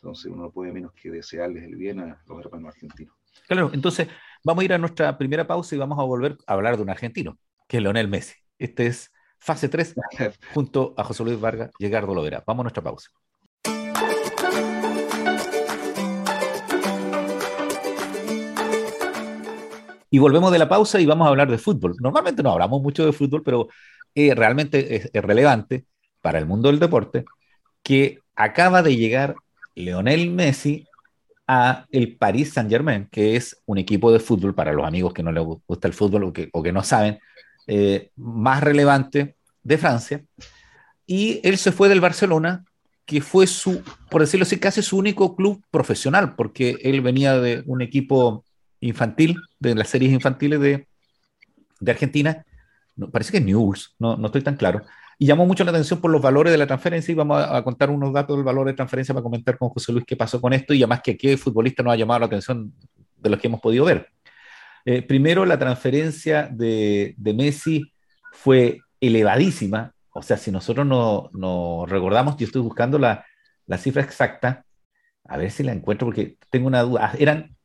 [0.00, 3.14] Entonces uno no puede menos que desearles el bien a los hermanos argentinos.
[3.48, 4.08] Claro, entonces
[4.44, 6.90] vamos a ir a nuestra primera pausa y vamos a volver a hablar de un
[6.90, 8.34] argentino, que es Leonel Messi.
[8.58, 9.94] Este es fase 3
[10.54, 12.44] junto a José Luis Vargas y Edgardo Lovera.
[12.46, 13.10] Vamos a nuestra pausa.
[20.10, 21.94] Y volvemos de la pausa y vamos a hablar de fútbol.
[22.00, 23.68] Normalmente no hablamos mucho de fútbol, pero
[24.14, 25.84] eh, realmente es, es, relevante
[26.22, 27.24] para el mundo del deporte
[27.82, 29.36] que acaba de llegar
[29.78, 30.86] Leonel Messi
[31.46, 35.22] a el Paris Saint Germain, que es un equipo de fútbol para los amigos que
[35.22, 37.18] no les gusta el fútbol o que, no saben,
[37.66, 40.22] eh, más relevante de Francia.
[41.06, 42.64] Y él se fue del Barcelona,
[43.06, 47.62] que fue su, por decirlo así, casi su único club profesional, porque él venía de
[47.64, 48.44] un equipo
[48.80, 50.86] infantil, de las series infantiles de,
[51.80, 52.44] de Argentina,
[53.10, 54.82] parece que News, no, no estoy tan claro,
[55.18, 57.90] y llamó mucho la atención por los valores de la transferencia y vamos a, contar
[57.90, 60.72] unos datos del valor de transferencia para comentar con José Luis qué pasó con esto
[60.72, 62.72] y además que qué futbolista nos ha llamado la atención
[63.16, 64.08] de los que hemos podido ver.
[64.84, 67.92] Eh, primero, la transferencia de, Messi
[68.32, 73.26] fue elevadísima, o sea, si nosotros nos no recordamos, yo estoy buscando la,
[73.66, 74.64] la cifra exacta,
[75.24, 77.56] a ver si la encuentro porque tengo una duda, eran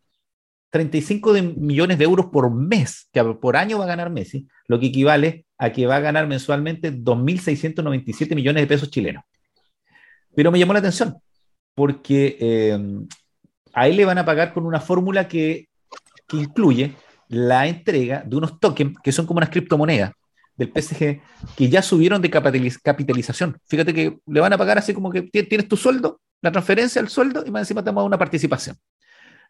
[0.71, 4.79] 35 de millones de euros por mes, que por año va a ganar Messi, lo
[4.79, 9.23] que equivale a que va a ganar mensualmente 2.697 millones de pesos chilenos.
[10.35, 11.15] Pero me llamó la atención,
[11.73, 12.77] porque eh,
[13.73, 15.69] a él le van a pagar con una fórmula que,
[16.27, 16.95] que, incluye
[17.29, 20.11] la entrega de unos tokens que son como unas criptomonedas
[20.57, 21.21] del PSG
[21.55, 23.57] que ya subieron de capitalización.
[23.65, 27.07] Fíjate que le van a pagar así como que tienes tu sueldo, la transferencia al
[27.07, 28.75] sueldo y más encima te damos una participación.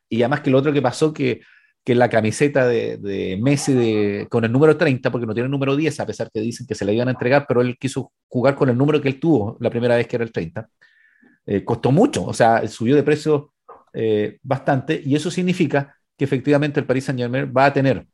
[0.08, 1.42] Y además que lo otro que pasó que
[1.84, 5.52] que la camiseta de, de Messi de, con el número 30, porque no tiene el
[5.52, 8.14] número 10, a pesar que dicen que se le iban a entregar, pero él quiso
[8.28, 10.70] jugar con el número que él tuvo la primera vez que era el 30.
[11.46, 13.54] Eh, costó mucho, o sea, subió de precio
[13.94, 18.08] eh, bastante, y eso significa que efectivamente el Paris Saint Germain va a tener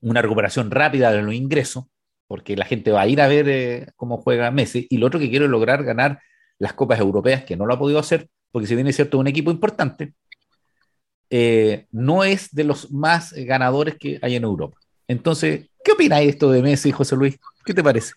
[0.00, 1.84] una recuperación rápida de los ingresos,
[2.26, 5.20] porque la gente va a ir a ver eh, cómo juega Messi, y lo otro
[5.20, 6.20] que quiere es lograr ganar
[6.58, 9.28] las copas europeas, que no lo ha podido hacer, porque si bien es cierto un
[9.28, 10.14] equipo importante,
[11.30, 14.76] eh, no es de los más ganadores que hay en Europa.
[15.06, 17.38] Entonces, ¿qué opina esto de Messi, José Luis?
[17.64, 18.12] ¿Qué te parece?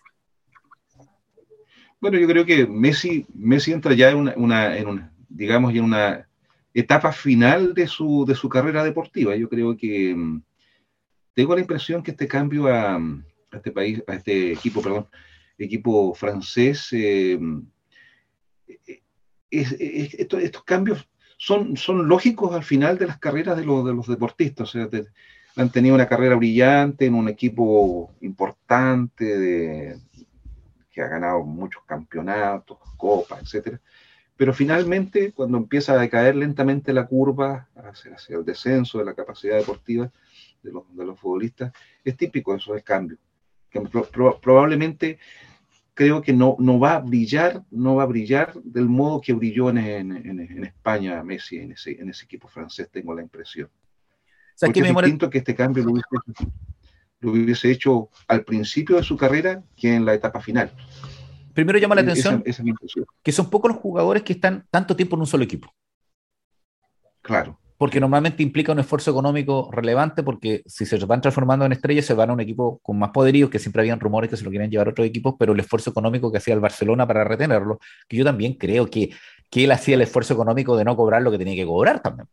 [2.00, 6.28] Bueno, yo creo que Messi, Messi entra ya en una, digamos, en una
[6.74, 9.36] etapa final de su, de su carrera deportiva.
[9.36, 10.42] Yo creo que mm,
[11.34, 13.00] tengo la impresión que este cambio a,
[13.52, 15.06] este país, a este equipo, perdón,
[15.56, 17.38] equipo francés, eh,
[19.50, 21.08] es, estos, estos cambios
[21.44, 24.74] son, son lógicos al final de las carreras de, los, de los deportistas.
[24.74, 24.88] O sea,
[25.56, 29.98] han tenido una carrera brillante en un equipo importante
[30.90, 33.78] que ha ganado muchos campeonatos, copas, etcétera.
[34.38, 39.14] Pero finalmente, cuando empieza a decaer lentamente la curva hacia, hacia el descenso de la
[39.14, 40.10] capacidad deportiva
[40.62, 43.18] de los, de los futbolistas, es típico eso del cambio.
[43.68, 45.18] Que pro, probablemente
[45.94, 49.70] creo que no, no va a brillar, no va a brillar del modo que brilló
[49.70, 53.68] en, en, en España Messi, en ese, en ese equipo francés, tengo la impresión.
[53.68, 56.08] O sea, Porque es distinto que este cambio lo hubiese,
[57.20, 60.72] lo hubiese, hecho al principio de su carrera que en la etapa final.
[61.54, 62.74] Primero llama la atención esa, esa
[63.22, 65.72] que son pocos los jugadores que están tanto tiempo en un solo equipo.
[67.22, 72.06] Claro porque normalmente implica un esfuerzo económico relevante, porque si se van transformando en estrellas,
[72.06, 74.50] se van a un equipo con más poderío, que siempre habían rumores que se lo
[74.50, 77.78] querían llevar a otros equipos, pero el esfuerzo económico que hacía el Barcelona para retenerlo,
[78.08, 79.10] que yo también creo que,
[79.50, 82.26] que él hacía el esfuerzo económico de no cobrar lo que tenía que cobrar también.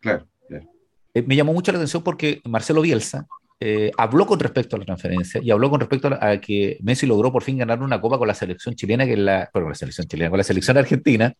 [0.00, 0.66] Claro, claro.
[1.12, 3.26] Eh, me llamó mucho la atención porque Marcelo Bielsa
[3.60, 7.04] eh, habló con respecto a la transferencia y habló con respecto a, a, que Messi
[7.04, 9.74] logró por fin ganar una copa con la selección chilena, que es la, bueno, la
[9.74, 11.34] selección chilena, con la selección argentina,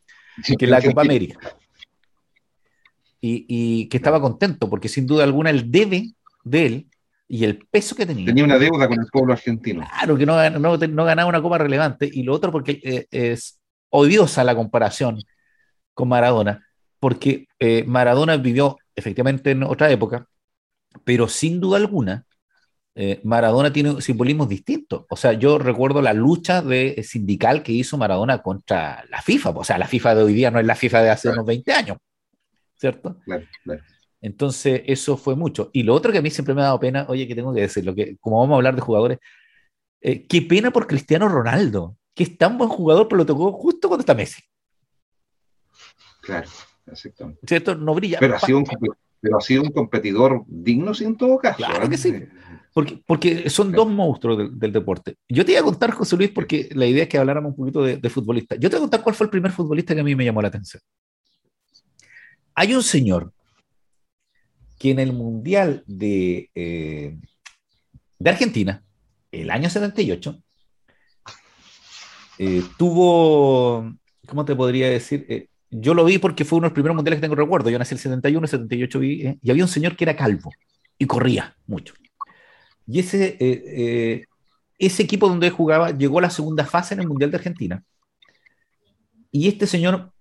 [0.58, 1.38] que es la Copa América
[3.22, 6.12] y, y, que estaba contento, porque sin duda alguna el debe
[6.44, 6.86] de él
[7.32, 8.26] y el peso que tenía.
[8.26, 9.88] Tenía una deuda con el pueblo argentino.
[9.88, 12.06] Claro, que no, no, no ganaba una copa relevante.
[12.12, 13.58] Y lo otro porque eh, es
[13.88, 15.18] odiosa la comparación
[15.94, 16.66] con Maradona,
[17.00, 20.26] porque eh, Maradona vivió efectivamente en otra época,
[21.04, 22.26] pero sin duda alguna,
[22.94, 25.06] eh, Maradona tiene simbolismos distintos.
[25.08, 29.50] O sea, yo recuerdo la lucha de, sindical que hizo Maradona contra la FIFA.
[29.50, 31.72] O sea, la FIFA de hoy día no es la FIFA de hace unos 20
[31.72, 31.96] años.
[32.82, 33.16] ¿Cierto?
[33.24, 33.82] Claro, claro.
[34.20, 35.70] Entonces, eso fue mucho.
[35.72, 37.60] Y lo otro que a mí siempre me ha dado pena, oye, que tengo que
[37.60, 39.18] decirlo, que como vamos a hablar de jugadores,
[40.00, 43.86] eh, qué pena por Cristiano Ronaldo, que es tan buen jugador, pero lo tocó justo
[43.86, 44.42] cuando está Messi.
[46.22, 46.48] Claro,
[46.86, 47.40] exactamente.
[47.46, 47.76] ¿Cierto?
[47.76, 48.18] No brilla.
[48.18, 48.64] Pero ha, sido un,
[49.20, 51.58] pero ha sido un competidor digno, sí, en todo caso.
[51.58, 52.14] Claro que sí.
[52.74, 55.16] Porque, porque son dos monstruos del, deporte.
[55.28, 57.84] Yo te iba a contar, José Luis, porque la idea es que habláramos un poquito
[57.84, 58.56] de, de futbolista.
[58.56, 60.42] Yo te voy a contar cuál fue el primer futbolista que a mí me llamó
[60.42, 60.82] la atención.
[62.54, 63.32] Hay un señor
[64.78, 67.16] que en el Mundial de, eh,
[68.24, 68.82] Argentina,
[69.30, 70.42] el año 78,
[72.38, 73.92] eh, tuvo,
[74.26, 75.24] ¿cómo te podría decir?
[75.28, 77.70] Eh, yo lo vi porque fue uno de los primeros mundiales que tengo recuerdo.
[77.70, 80.52] Yo nací en el 71, el 78 vi, y había un señor que era calvo
[80.98, 81.94] y corría mucho.
[82.86, 84.26] Y ese,
[84.78, 87.82] ese equipo donde jugaba llegó a la segunda fase en el Mundial de Argentina.
[89.30, 90.11] Y este señor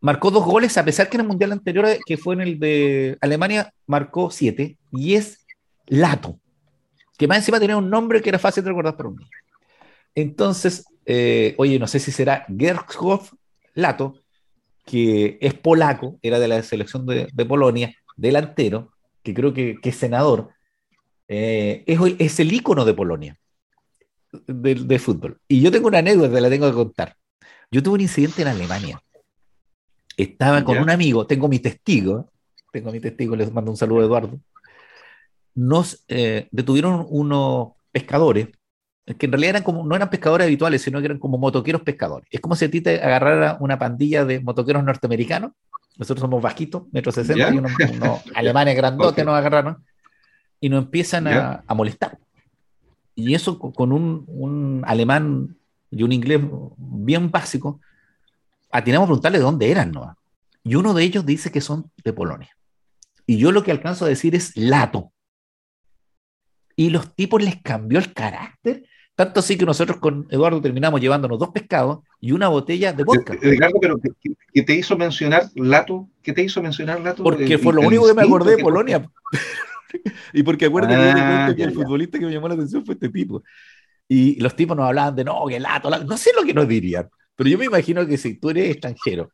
[0.00, 3.18] marcó dos goles, a pesar que en el mundial anterior, que fue en el de
[3.20, 5.46] Alemania, marcó siete, y es
[5.86, 6.38] Lato,
[7.18, 9.28] que más encima tenía un nombre que era fácil de recordar para niño.
[10.14, 13.30] Entonces, eh, oye, no sé si será Gershov
[13.74, 14.14] Lato,
[14.86, 20.50] que es polaco, era de la selección de, Polonia, delantero, que creo que, es senador,
[21.28, 23.38] eh, es, el ícono de Polonia,
[24.46, 25.40] de, de fútbol.
[25.46, 27.14] Y yo tengo una anécdota, la tengo que contar.
[27.70, 29.00] Yo tuve un incidente en Alemania
[30.22, 32.30] estaba con un amigo, tengo mi testigo,
[32.72, 34.40] tengo mi testigo, les mando un saludo a Eduardo.
[35.54, 38.48] Nos eh, detuvieron unos pescadores,
[39.18, 42.28] que en realidad eran como, no eran pescadores habituales, sino que eran como motoqueros pescadores.
[42.30, 45.52] Es como si a ti te agarrara una pandilla de motoqueros norteamericanos.
[45.96, 47.72] Nosotros somos bajitos, metro sesenta, y unos,
[48.34, 49.84] alemanes grandotes nos agarraron
[50.60, 52.18] y nos empiezan a, molestar.
[53.14, 55.56] Y eso con un, un alemán
[55.90, 56.40] y un inglés
[56.76, 57.80] bien básico,
[58.70, 60.16] atinamos a preguntarle de dónde eran, ¿no?
[60.62, 62.56] Y uno de ellos dice que son de Polonia.
[63.26, 65.12] Y yo lo que alcanzo a decir es lato.
[66.76, 71.38] Y los tipos les cambió el carácter, tanto así que nosotros con Eduardo terminamos llevándonos
[71.38, 73.34] dos pescados y una botella de vodka.
[73.40, 73.98] Edgardo, pero
[74.52, 76.08] ¿qué, te hizo mencionar lato?
[76.22, 77.22] ¿Qué te hizo mencionar lato?
[77.22, 79.06] Porque fue lo único que me acordé de Polonia.
[80.32, 83.42] y porque acuérdate ah, que el futbolista que me llamó la atención fue este tipo.
[84.08, 86.04] Y los tipos nos hablaban de no, que lato, lato.
[86.04, 87.08] no sé lo que nos dirían.
[87.40, 89.32] Pero yo me imagino que si tú eres extranjero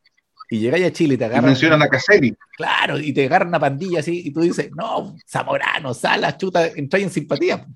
[0.48, 1.46] y llegáis a Chile y te agarran.
[1.46, 2.36] mencionan a Caselli.
[2.56, 7.00] Claro, y te agarran una pandilla así y tú dices, no, Zamorano, Salas, chuta, entra
[7.00, 7.66] en simpatía.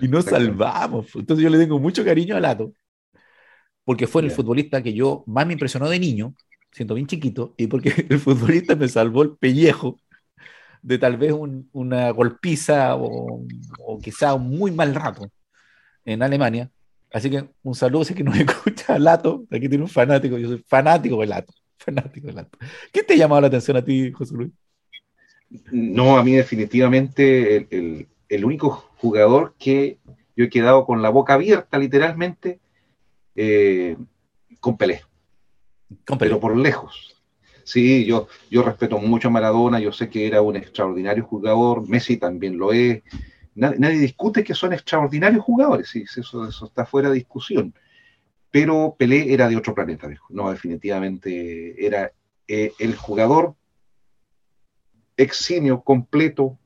[0.00, 1.08] y nos salvamos.
[1.16, 2.72] Entonces yo le tengo mucho cariño a Lato,
[3.82, 6.36] porque fue el futbolista que yo más me impresionó de niño,
[6.70, 9.98] siendo bien chiquito, y porque el futbolista me salvó el pellejo
[10.82, 11.34] de tal vez
[11.72, 13.44] una golpiza o,
[13.80, 15.28] o quizá un muy mal rato
[16.04, 16.70] en Alemania,
[17.12, 20.64] Así que un saludo, si que nos escucha Lato, aquí tiene un fanático, yo soy
[20.66, 22.58] fanático de Lato, fanático de Lato.
[22.92, 24.50] ¿Qué te ha llamado la atención a ti, José Luis?
[25.70, 27.66] No, a mí definitivamente
[28.28, 29.98] el, único jugador que
[30.36, 32.60] yo he quedado con la boca abierta, literalmente,
[33.34, 33.96] eh,
[34.60, 35.02] con Pelé.
[36.06, 36.30] Con Pelé.
[36.30, 37.14] Pero por lejos.
[37.64, 42.16] Sí, yo, yo respeto mucho a Maradona, yo sé que era un extraordinario jugador, Messi
[42.16, 43.02] también lo es,
[43.58, 47.74] Nadie, discute que son extraordinarios jugadores, eso, está fuera de discusión.
[48.50, 52.12] Pero Pelé era de otro planeta, no, definitivamente era
[52.46, 53.56] eh, el jugador
[55.16, 56.58] eximio, completo,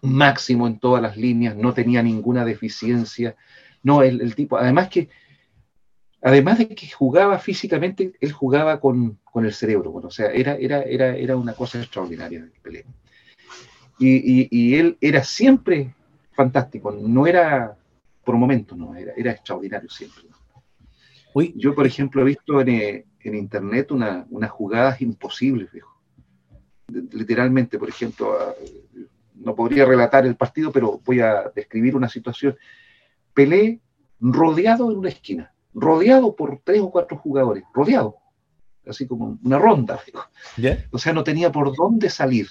[0.00, 3.36] máximo en todas las líneas, no tenía ninguna deficiencia.
[3.82, 5.08] No, el, tipo, además que,
[6.22, 11.16] además de que jugaba físicamente, él jugaba con, el cerebro, o sea, era, era, era,
[11.16, 12.86] era una cosa extraordinaria Pelé.
[13.98, 15.94] Y, él era siempre
[16.34, 16.90] fantástico.
[16.92, 17.76] No era
[18.24, 20.24] por un momento, no, era, era extraordinario siempre.
[21.54, 26.00] Yo, por ejemplo, he visto en, eh, internet unas jugadas imposibles, viejo.
[26.88, 28.52] Literalmente, por ejemplo, ah,
[29.34, 32.56] no podría relatar el partido, pero voy a describir una situación.
[33.32, 33.80] Pelé
[34.20, 38.16] rodeado en una esquina, rodeado por tres o cuatro jugadores, rodeado,
[38.86, 40.00] así como una ronda.
[40.90, 42.48] O sea, no tenía por dónde salir.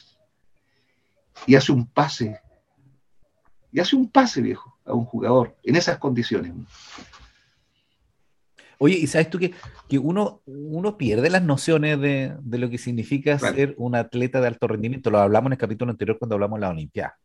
[1.46, 2.40] Y hace un pase
[3.72, 6.54] y hace un pase, viejo, a un jugador en esas condiciones.
[8.84, 9.54] Oye, ¿y sabes tú que,
[9.88, 14.68] que uno, uno pierde las nociones de, lo que significa ser un atleta de alto
[14.68, 15.12] rendimiento?
[15.12, 17.16] Lo hablamos en el capítulo anterior cuando hablamos de la Olimpiada.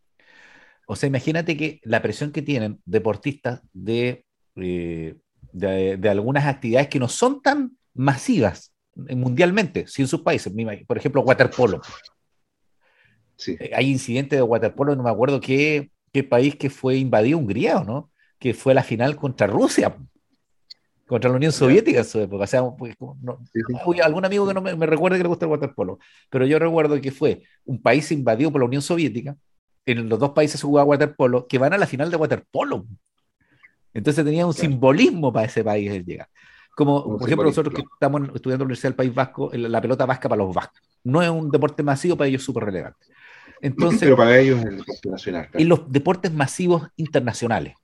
[0.87, 5.17] O sea, imagínate que la presión que tienen deportistas de, eh,
[5.53, 10.53] de, algunas actividades que no son tan masivas mundialmente, si en sus países,
[10.87, 11.81] por ejemplo, waterpolo.
[13.37, 13.57] Sí.
[13.59, 17.79] Eh, hay incidentes de waterpolo, no me acuerdo qué qué país que fue invadido Hungría,
[17.79, 18.11] ¿o no?
[18.39, 19.97] Que fue la final contra Rusia,
[21.07, 22.45] contra la Unión Soviética en su época.
[22.45, 22.97] O sea, pues,
[24.03, 25.99] algún amigo que no me, recuerde que le gusta el waterpolo,
[26.31, 29.37] pero yo recuerdo que fue un país invadido por la Unión Soviética,
[29.87, 32.87] en los dos países se jugaba waterpolo, que van a la final de waterpolo.
[33.95, 36.29] Entonces tenía un simbolismo para ese país el llegar.
[36.77, 40.05] Como, por ejemplo, nosotros que estamos estudiando en la Universidad del País Vasco, la pelota
[40.05, 40.83] vasca para los vascos.
[41.05, 43.07] No es un deporte masivo, para ellos súper relevante.
[43.61, 45.49] Entonces, Pero para ellos es el deporte nacional.
[45.57, 47.75] Y los deportes masivos internacionales,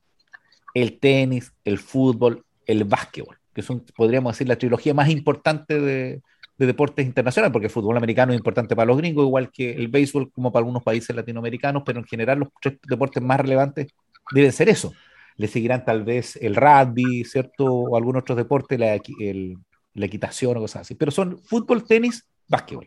[0.75, 6.23] el tenis, el fútbol, el básquetbol, que son, podríamos decir, la trilogía más importante de,
[6.59, 9.89] de deportes internacionales, porque el fútbol americano es importante para los gringos, igual que el
[9.89, 13.89] béisbol, como para algunos países latinoamericanos, pero en general los tres deportes más relevantes
[14.33, 14.93] deben ser eso.
[15.37, 17.65] Le seguirán tal vez el rugby, ¿cierto?
[17.67, 19.57] O algunos otros deportes, la, el,
[19.95, 20.95] la equitación o cosas así.
[20.95, 22.87] Pero son fútbol, tenis, básquetbol.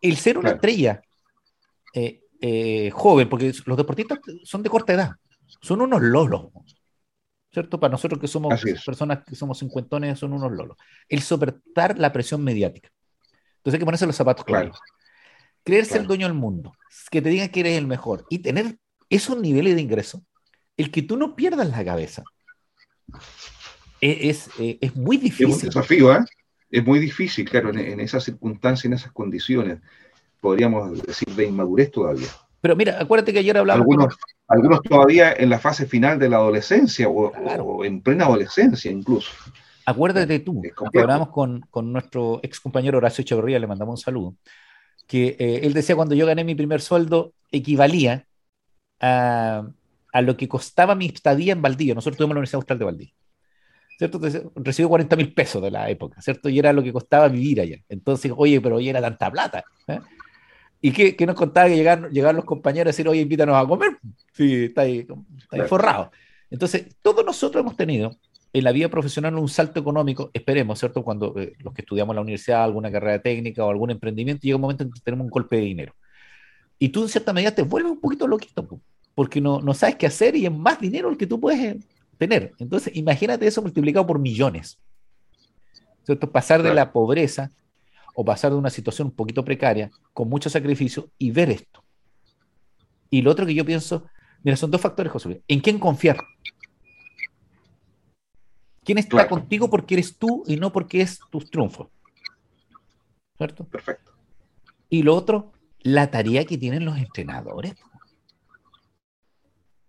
[0.00, 0.56] El ser una claro.
[0.56, 1.02] estrella
[1.94, 5.12] eh, eh, joven, porque los deportistas son de corta edad,
[5.60, 6.48] son unos lolos,
[7.52, 7.80] ¿cierto?
[7.80, 10.76] Para nosotros que somos personas que somos cincuentones, son unos lolos.
[11.08, 12.90] El soportar la presión mediática.
[13.56, 14.78] Entonces hay que ponerse los zapatos claros.
[14.78, 14.94] Claro.
[15.64, 16.02] Creerse claro.
[16.02, 16.72] el dueño del mundo,
[17.10, 18.78] que te digan que eres el mejor y tener
[19.10, 20.24] esos niveles de ingreso,
[20.76, 22.22] el que tú no pierdas la cabeza.
[24.00, 25.50] Es, es, eh, es muy difícil.
[25.50, 26.20] Es un desafío, ¿eh?
[26.70, 29.80] Es muy difícil, claro, en, en esas circunstancias, en esas condiciones
[30.40, 32.28] podríamos decir, de inmadurez todavía.
[32.60, 33.84] Pero mira, acuérdate que ayer hablábamos.
[33.84, 34.56] Algunos, con...
[34.56, 37.64] algunos todavía en la fase final de la adolescencia o, claro.
[37.64, 39.30] o en plena adolescencia incluso.
[39.86, 40.60] Acuérdate tú,
[40.94, 44.34] hablamos con, con, nuestro ex compañero Horacio Echeverría, le mandamos un saludo,
[45.06, 48.26] que eh, él decía cuando yo gané mi primer sueldo equivalía
[49.00, 49.66] a,
[50.12, 51.94] a, lo que costaba mi estadía en Valdivia.
[51.94, 53.14] Nosotros tuvimos la Universidad Austral de Valdivia.
[53.96, 54.18] ¿Cierto?
[54.18, 56.48] Entonces, recibí 40 mil pesos de la época, ¿cierto?
[56.48, 57.78] Y era lo que costaba vivir allá.
[57.88, 59.64] Entonces, oye, pero hoy era tanta plata.
[59.88, 59.98] ¿eh?
[60.80, 63.66] ¿Y qué, qué, nos contaba que llegaron, llegaron los compañeros a decir, oye, invítanos a
[63.66, 63.98] comer?
[64.32, 65.06] Sí, está ahí,
[65.38, 66.10] está ahí forrado.
[66.50, 68.16] Entonces, todos nosotros hemos tenido
[68.52, 71.02] en la vida profesional un salto económico, esperemos, ¿cierto?
[71.02, 74.56] Cuando eh, los que estudiamos en la universidad, alguna carrera técnica o algún emprendimiento, llega
[74.56, 75.94] un momento en que tenemos un golpe de dinero.
[76.78, 78.80] Y tú, en cierta medida, te vuelves un poquito loquito,
[79.14, 81.76] porque no, no sabes qué hacer y es más dinero el que tú puedes
[82.16, 82.52] tener.
[82.58, 84.78] Entonces, imagínate eso multiplicado por millones.
[86.04, 86.30] ¿Cierto?
[86.30, 87.50] Pasar de la pobreza
[88.20, 91.84] o pasar de una situación un poquito precaria, con mucho sacrificio, y ver esto.
[93.10, 94.08] Y lo otro que yo pienso,
[94.42, 95.40] mira, son dos factores, José.
[95.46, 96.18] ¿En quién confiar?
[98.82, 99.28] ¿Quién está claro.
[99.28, 101.90] contigo porque eres tú y no porque es tus triunfos?
[103.36, 103.62] ¿Cierto?
[103.62, 104.10] Perfecto.
[104.88, 107.76] Y lo otro, la tarea que tienen los entrenadores.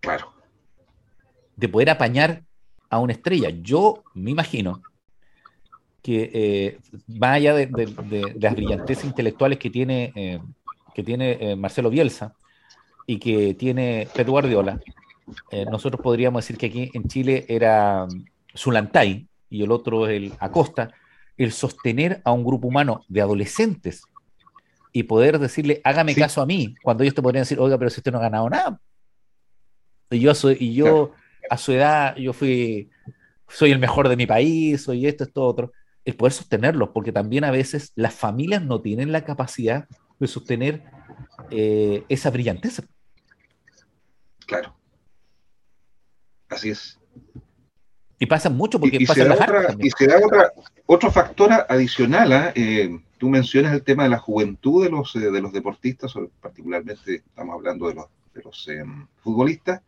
[0.01, 0.33] Claro.
[1.55, 2.43] De poder apañar
[2.91, 3.49] a una estrella.
[3.49, 4.83] Yo me imagino
[6.01, 10.39] que eh, más allá de, de, de, de, las brillantes intelectuales que tiene, eh,
[10.93, 12.33] que tiene eh, Marcelo Bielsa
[13.05, 14.79] y que tiene Pep Guardiola,
[15.51, 18.07] eh, nosotros podríamos decir que aquí en Chile era
[18.55, 20.91] Zulantay y el otro el Acosta,
[21.37, 24.03] el sostener a un grupo humano de adolescentes
[24.91, 26.21] y poder decirle, hágame sí.
[26.21, 28.49] caso a mí, cuando ellos te podrían decir, oiga, pero si usted no ha ganado
[28.49, 28.79] nada.
[30.09, 31.13] Y yo, y yo claro.
[31.51, 32.89] a su edad, yo fui,
[33.47, 35.71] soy el mejor de mi país, soy esto, esto, otro
[36.05, 39.87] el poder sostenerlos, porque también a veces las familias no tienen la capacidad
[40.19, 40.83] de sostener
[41.51, 42.83] eh, esa brillanteza.
[44.45, 44.75] Claro.
[46.49, 46.99] Así es.
[48.17, 50.51] Y pasa mucho porque y, y pasa se da, otra, y se da otra,
[50.85, 52.51] otro factor adicional.
[52.55, 52.99] ¿eh?
[53.19, 57.53] tú mencionas el tema de la juventud de los, eh, de los deportistas, particularmente estamos
[57.53, 58.83] hablando de los, de los eh,
[59.21, 59.81] futbolistas,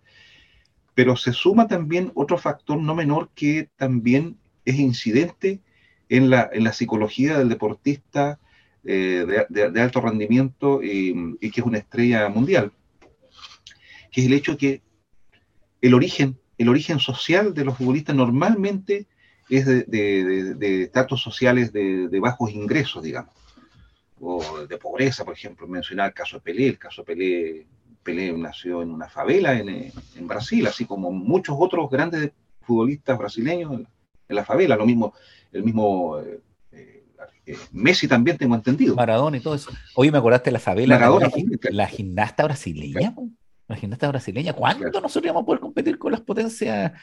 [0.93, 5.61] pero se suma también otro factor no menor que también es incidente
[6.11, 8.37] en la, en la psicología del deportista
[8.83, 12.73] eh, de, alto rendimiento y, que es una estrella mundial,
[14.11, 14.81] que es el hecho que
[15.79, 19.07] el origen, el origen social de los futbolistas normalmente
[19.49, 23.33] es de, de estatus sociales de, bajos ingresos, digamos,
[24.19, 27.67] o de pobreza, por ejemplo, mencionar el caso de Pelé, el caso de Pelé,
[28.03, 32.31] Pelé nació en una favela en, en Brasil, así como muchos otros grandes
[32.63, 35.13] futbolistas brasileños en la favela, lo mismo
[35.51, 36.41] el mismo eh,
[37.45, 38.95] eh, Messi también tengo entendido.
[38.95, 39.71] Maradona y todo eso.
[39.95, 43.13] Oye, me acordaste de la favela, Maradona, la, la, gimnasta brasileña.
[43.13, 43.29] Claro.
[43.67, 44.53] La gimnasta brasileña.
[44.53, 45.01] ¿Cuándo claro.
[45.01, 46.93] nosotros íbamos a poder competir con las potencias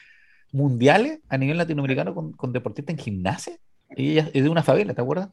[0.51, 3.57] mundiales a nivel latinoamericano con, con deportistas en gimnasia?
[3.95, 5.29] Y ella es de una favela, ¿te acuerdas?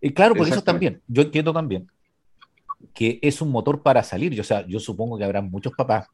[0.00, 1.88] Y claro, por eso también, yo entiendo también
[2.92, 4.32] que es un motor para salir.
[4.34, 6.08] Yo, o sea, yo supongo que habrá muchos papás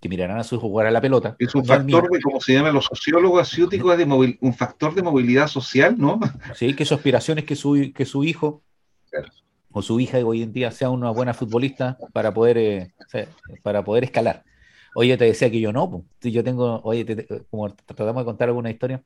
[0.00, 1.36] que mirarán a su jugar a la pelota.
[1.38, 5.02] Es un factor de, como se llaman los sociólogos asiáticos, de móvil, un factor de
[5.02, 6.20] movilidad social, ¿no?
[6.54, 8.62] Sí, que su aspiración es que su, que su hijo
[9.10, 9.28] claro.
[9.72, 12.92] o su hija hoy en día sea una buena futbolista para poder, eh,
[13.62, 14.44] para poder escalar.
[14.94, 18.48] Oye, te decía que yo no, yo tengo, oye, te, te, como tratamos de contar
[18.48, 19.02] alguna historia,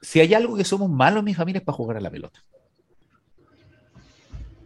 [0.00, 2.44] si hay algo que somos malos mi familia es para jugar a la pelota.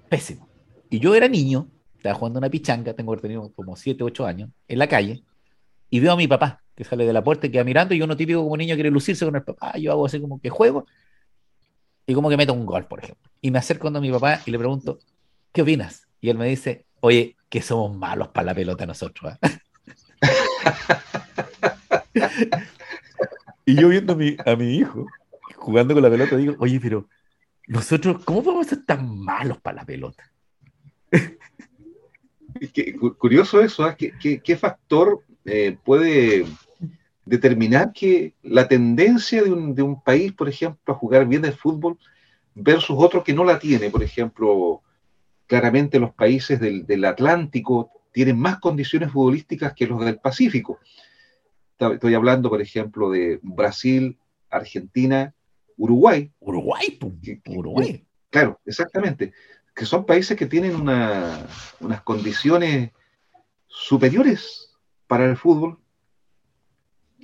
[0.09, 0.49] Pésimo.
[0.91, 1.69] Y yo era niño,
[2.03, 5.25] estaba jugando una pichanga, tengo que tenido como 7, 8 años, en la calle,
[5.91, 8.17] y veo a mi papá que sale de la puerta y queda mirando, y uno
[8.17, 10.87] típico como niño quiere lucirse con el papá, yo hago así como que juego,
[12.07, 13.31] y como que meto un gol, por ejemplo.
[13.41, 14.99] Y me acerco a mi papá y le pregunto,
[15.53, 16.09] ¿qué opinas?
[16.21, 19.35] Y él me dice, Oye, que somos malos para la pelota nosotros.
[19.43, 19.59] ¿eh?
[23.67, 25.07] y yo viendo a mi, a mi hijo
[25.57, 27.09] jugando con la pelota, digo, oye, pero
[27.67, 30.32] nosotros, ¿cómo podemos ser tan malos para la pelota?
[33.19, 33.97] Curioso eso, ¿ah?
[33.97, 36.45] ¿Qué, factor eh, puede
[37.25, 41.99] determinar que la tendencia de un, país, por ejemplo, a jugar bien el fútbol
[42.55, 43.91] versus otro que no la tiene?
[43.91, 44.83] Por ejemplo,
[45.47, 50.79] claramente los países del, del Atlántico tienen más condiciones futbolísticas que los del Pacífico.
[51.79, 54.19] Estoy hablando, por ejemplo, de Brasil,
[54.51, 55.35] Argentina,
[55.77, 56.31] Uruguay.
[56.39, 56.99] Uruguay,
[57.47, 58.05] Uruguay.
[58.31, 59.33] Claro, exactamente
[59.75, 62.91] que son países que tienen unas condiciones
[63.67, 64.75] superiores
[65.07, 65.79] para el fútbol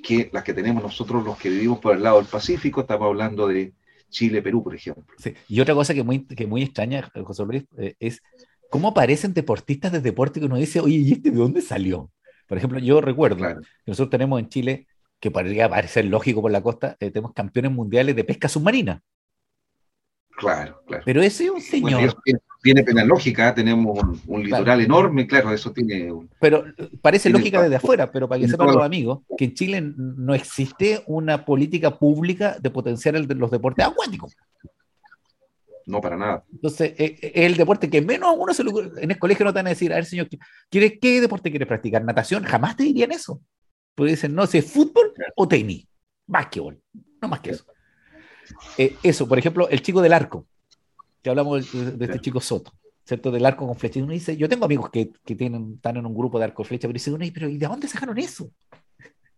[0.03, 3.49] que las que tenemos nosotros los que vivimos por el lado del Pacífico, estamos hablando
[3.49, 3.75] de
[4.09, 5.05] Chile, Perú, por ejemplo.
[5.49, 8.23] Y otra cosa que muy, que muy extraña, José Luis, eh, es
[8.71, 12.11] cómo aparecen deportistas de deporte que uno dice, oye, ¿y este de dónde salió?
[12.47, 14.87] Por ejemplo, yo recuerdo que nosotros tenemos en Chile,
[15.21, 19.03] que podría parecer lógico por la costa, eh, tenemos campeones mundiales de pesca submarina.
[20.39, 21.03] Claro, claro.
[21.05, 22.15] Pero ese es un señor.
[22.63, 26.13] tiene, pena lógica, tenemos un, litoral enorme, claro, eso tiene.
[26.41, 26.65] pero
[27.03, 31.03] parece lógica desde afuera, pero para que sepan los amigos, que en Chile no existe
[31.07, 34.37] una política pública de potenciar los deportes acuáticos.
[35.87, 36.45] No, para nada.
[36.53, 39.45] Entonces, eh, eh, es el deporte que menos a uno se lo, En el colegio
[39.45, 42.05] no te van a decir, a ver, señor, ¿qué, qué deporte quieres practicar?
[42.05, 42.45] ¿Natación?
[42.45, 43.41] Jamás te dirían eso.
[43.95, 45.89] Porque dicen, no sé, fútbol o tenis.
[46.27, 46.79] Básquetbol.
[47.23, 47.65] No más que eso.
[48.77, 50.47] Eh, eso, por ejemplo, el chico del arco,
[51.23, 52.73] que hablamos de, este chico Soto,
[53.05, 53.31] ¿cierto?
[53.31, 53.99] Del arco con flecha.
[53.99, 56.63] Y uno dice, yo tengo amigos que, que tienen, están en un grupo de arco
[56.63, 58.51] y flecha, pero dice uno, pero ¿y de dónde sacaron eso?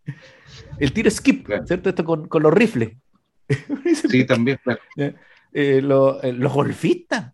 [0.79, 1.89] El tiro skip, ¿cierto?
[1.89, 2.91] Esto con, con los rifles.
[4.09, 4.59] sí, también,
[4.97, 5.15] eh,
[5.51, 7.33] eh, los golfistas.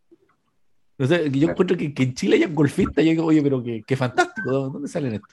[0.98, 3.04] yo encuentro que, que, en Chile hay golfistas.
[3.04, 5.28] Yo digo, oye, pero qué, qué fantástico, ¿dónde salen esto?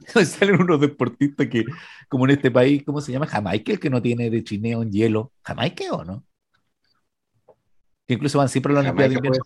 [0.24, 1.64] salen unos deportistas que,
[2.08, 3.26] como en este país, ¿cómo se llama?
[3.26, 5.32] Jamaica, el que no tiene de chineo en hielo.
[5.42, 6.24] Jamaica o no?
[8.06, 9.40] Que incluso van siempre a la Olimpiada de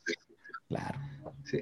[0.68, 0.98] Claro.
[1.44, 1.60] Sí.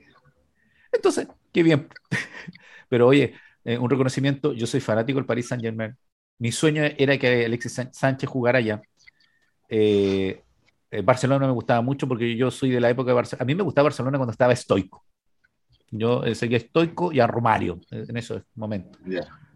[0.92, 1.88] Entonces, qué bien.
[2.88, 3.34] Pero oye,
[3.64, 5.96] eh, un reconocimiento, yo soy fanático del Paris Saint Germain.
[6.38, 8.82] Mi sueño era que Alexis Sánchez jugara allá.
[9.68, 10.42] Eh,
[10.90, 13.42] eh, Barcelona me gustaba mucho porque yo soy de la época de Barcelona.
[13.42, 15.04] A mí me gustaba Barcelona cuando estaba estoico.
[15.92, 18.98] Yo eh, seguía estoico y a Romario eh, en esos momentos.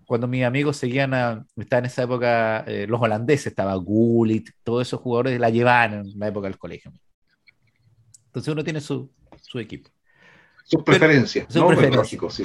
[0.06, 4.86] Cuando mis amigos seguían a, estaban en esa época, eh, los holandeses, estaba Gullit, todos
[4.86, 6.92] esos jugadores la llevaban en la época del colegio.
[8.26, 9.10] Entonces uno tiene su,
[9.40, 9.90] su equipo.
[10.62, 12.44] Sus preferencias, su Lógico, sí,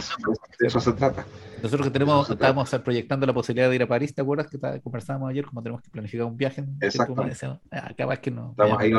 [0.59, 1.25] de eso se trata.
[1.61, 5.31] Nosotros que tenemos, estábamos proyectando la posibilidad de ir a París, ¿te acuerdas que conversábamos
[5.31, 6.63] ayer como tenemos que planificar un viaje?
[6.79, 7.25] Exacto.
[7.71, 8.51] Ah, que no.
[8.51, 8.93] Estamos ahí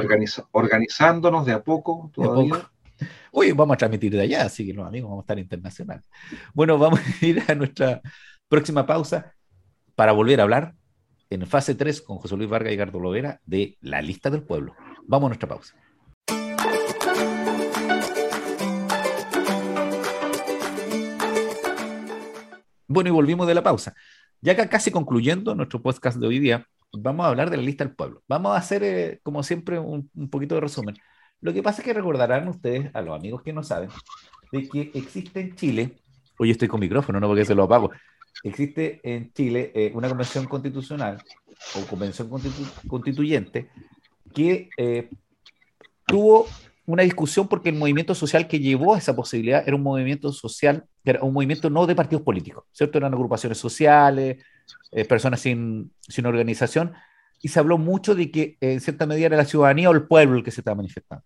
[0.50, 2.68] organizándonos de a poco todavía.
[3.32, 6.02] Hoy vamos a transmitir de allá, así que los amigos vamos a estar internacional.
[6.54, 8.00] Bueno, vamos a ir a nuestra
[8.48, 9.34] próxima pausa
[9.94, 10.74] para volver a hablar
[11.30, 14.74] en fase 3 con José Luis Vargas y Gardo Lovera de la lista del pueblo.
[15.06, 15.74] Vamos a nuestra pausa.
[22.92, 23.94] Bueno, y volvimos de la pausa.
[24.42, 27.94] Ya casi concluyendo nuestro podcast de hoy día, vamos a hablar de la lista del
[27.94, 28.22] pueblo.
[28.28, 30.96] Vamos a hacer, eh, como siempre, un, poquito de resumen.
[31.42, 33.90] Lo que pasa es que recordarán ustedes, a los amigos que no saben,
[34.52, 35.98] de que existe en Chile,
[36.38, 37.90] hoy estoy con micrófono, no porque se lo apago,
[38.44, 41.22] existe en Chile eh, una convención constitucional
[41.76, 42.30] o convención
[42.86, 43.68] constituyente
[44.32, 45.10] que eh,
[46.06, 46.46] tuvo
[46.86, 50.84] una discusión porque el movimiento social que llevó a esa posibilidad era un movimiento social,
[51.04, 52.98] era un movimiento no de partidos políticos, ¿cierto?
[52.98, 54.44] Eran agrupaciones sociales,
[54.92, 56.92] eh, personas sin, sin organización,
[57.42, 60.38] y se habló mucho de que en cierta medida era la ciudadanía o el pueblo
[60.38, 61.24] el que se estaba manifestando.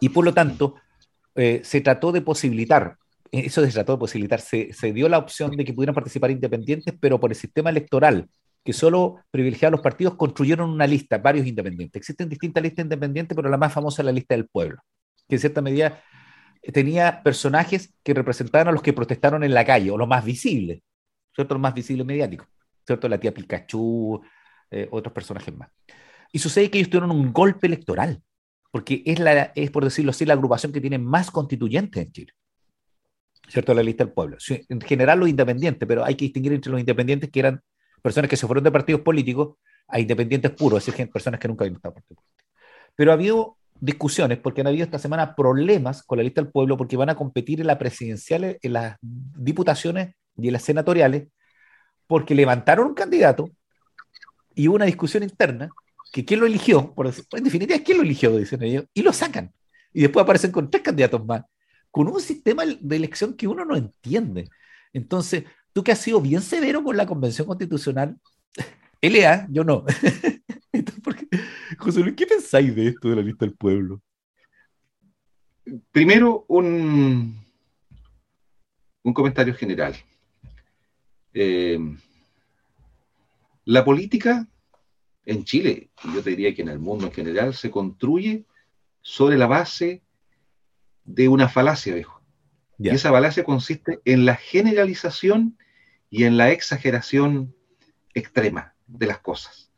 [0.00, 0.76] Y por lo tanto,
[1.34, 2.96] eh, se trató de posibilitar,
[3.30, 6.94] eso se trató de posibilitar, se, se, dio la opción de que pudieran participar independientes,
[6.98, 8.28] pero por el sistema electoral,
[8.64, 12.00] que solo privilegiaba a los partidos, construyeron una lista, varios independientes.
[12.00, 14.82] Existen distintas listas independientes, pero la más famosa es la lista del pueblo,
[15.28, 16.02] que en cierta medida
[16.72, 20.80] tenía personajes que representaban a los que protestaron en la calle, o los más visibles,
[21.34, 21.54] ¿cierto?
[21.54, 22.48] Los más visibles mediáticos,
[22.86, 23.06] ¿cierto?
[23.08, 24.22] La tía Pikachu,
[24.70, 25.70] eh, otros personajes más.
[26.32, 28.22] Y sucede que ellos tuvieron un golpe electoral
[28.70, 32.32] porque es, la, es, por decirlo así, la agrupación que tiene más constituyentes en Chile.
[33.48, 33.74] ¿Cierto?
[33.74, 34.36] La lista del pueblo.
[34.68, 37.60] En general los independientes, pero hay que distinguir entre los independientes que eran
[38.00, 39.56] personas que se fueron de partidos políticos
[39.88, 42.54] a independientes puros, es decir, personas que nunca habían estado en partidos políticos.
[42.94, 46.76] Pero ha habido discusiones, porque han habido esta semana problemas con la lista del pueblo,
[46.76, 51.28] porque van a competir en la presidencial, en las diputaciones y en las senatoriales,
[52.06, 53.50] porque levantaron un candidato
[54.54, 55.70] y hubo una discusión interna
[56.12, 58.36] que quién lo eligió, por en definitiva, ¿quién lo eligió?
[58.36, 59.52] Dicen ellos, y lo sacan.
[59.92, 61.42] Y después aparecen con tres candidatos más.
[61.90, 64.48] con un sistema de elección que uno no entiende.
[64.92, 68.16] Entonces, tú que has sido bien severo con la Convención Constitucional,
[69.02, 69.84] LA, yo no.
[71.78, 74.00] José Luis, ¿qué pensáis de esto de la lista del pueblo?
[75.90, 77.44] Primero, un,
[79.02, 79.94] un comentario general.
[81.32, 81.78] Eh,
[83.70, 84.48] la política
[85.24, 88.44] en Chile, y yo te diría que en el mundo en general, se construye
[89.00, 90.02] sobre la base
[91.04, 92.20] de una falacia, viejo.
[92.78, 95.56] Y esa falacia consiste en la generalización
[96.08, 97.54] y en la exageración
[98.12, 99.70] extrema de las cosas.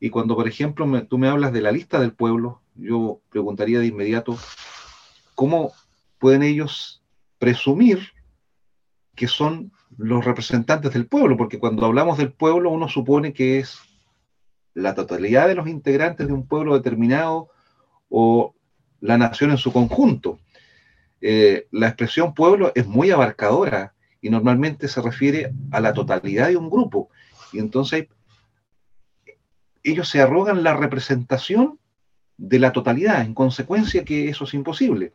[0.00, 3.86] Y cuando, por ejemplo, tú me hablas de la lista del pueblo, yo preguntaría de
[3.86, 4.36] inmediato,
[5.36, 5.72] ¿cómo
[6.18, 7.04] pueden ellos
[7.38, 8.08] presumir
[9.14, 9.70] que son
[10.00, 11.36] los representantes del pueblo?
[11.36, 13.78] Porque cuando hablamos del pueblo, uno supone que es
[14.74, 17.48] la totalidad de los integrantes de un pueblo determinado
[18.08, 18.54] o
[19.00, 20.38] la nación en su conjunto.
[21.20, 26.56] Eh, la expresión pueblo es muy abarcadora y normalmente se refiere a la totalidad de
[26.56, 27.10] un grupo.
[27.52, 28.06] Y entonces
[29.82, 31.78] ellos se arrogan la representación
[32.36, 35.12] de la totalidad, en consecuencia que eso es imposible.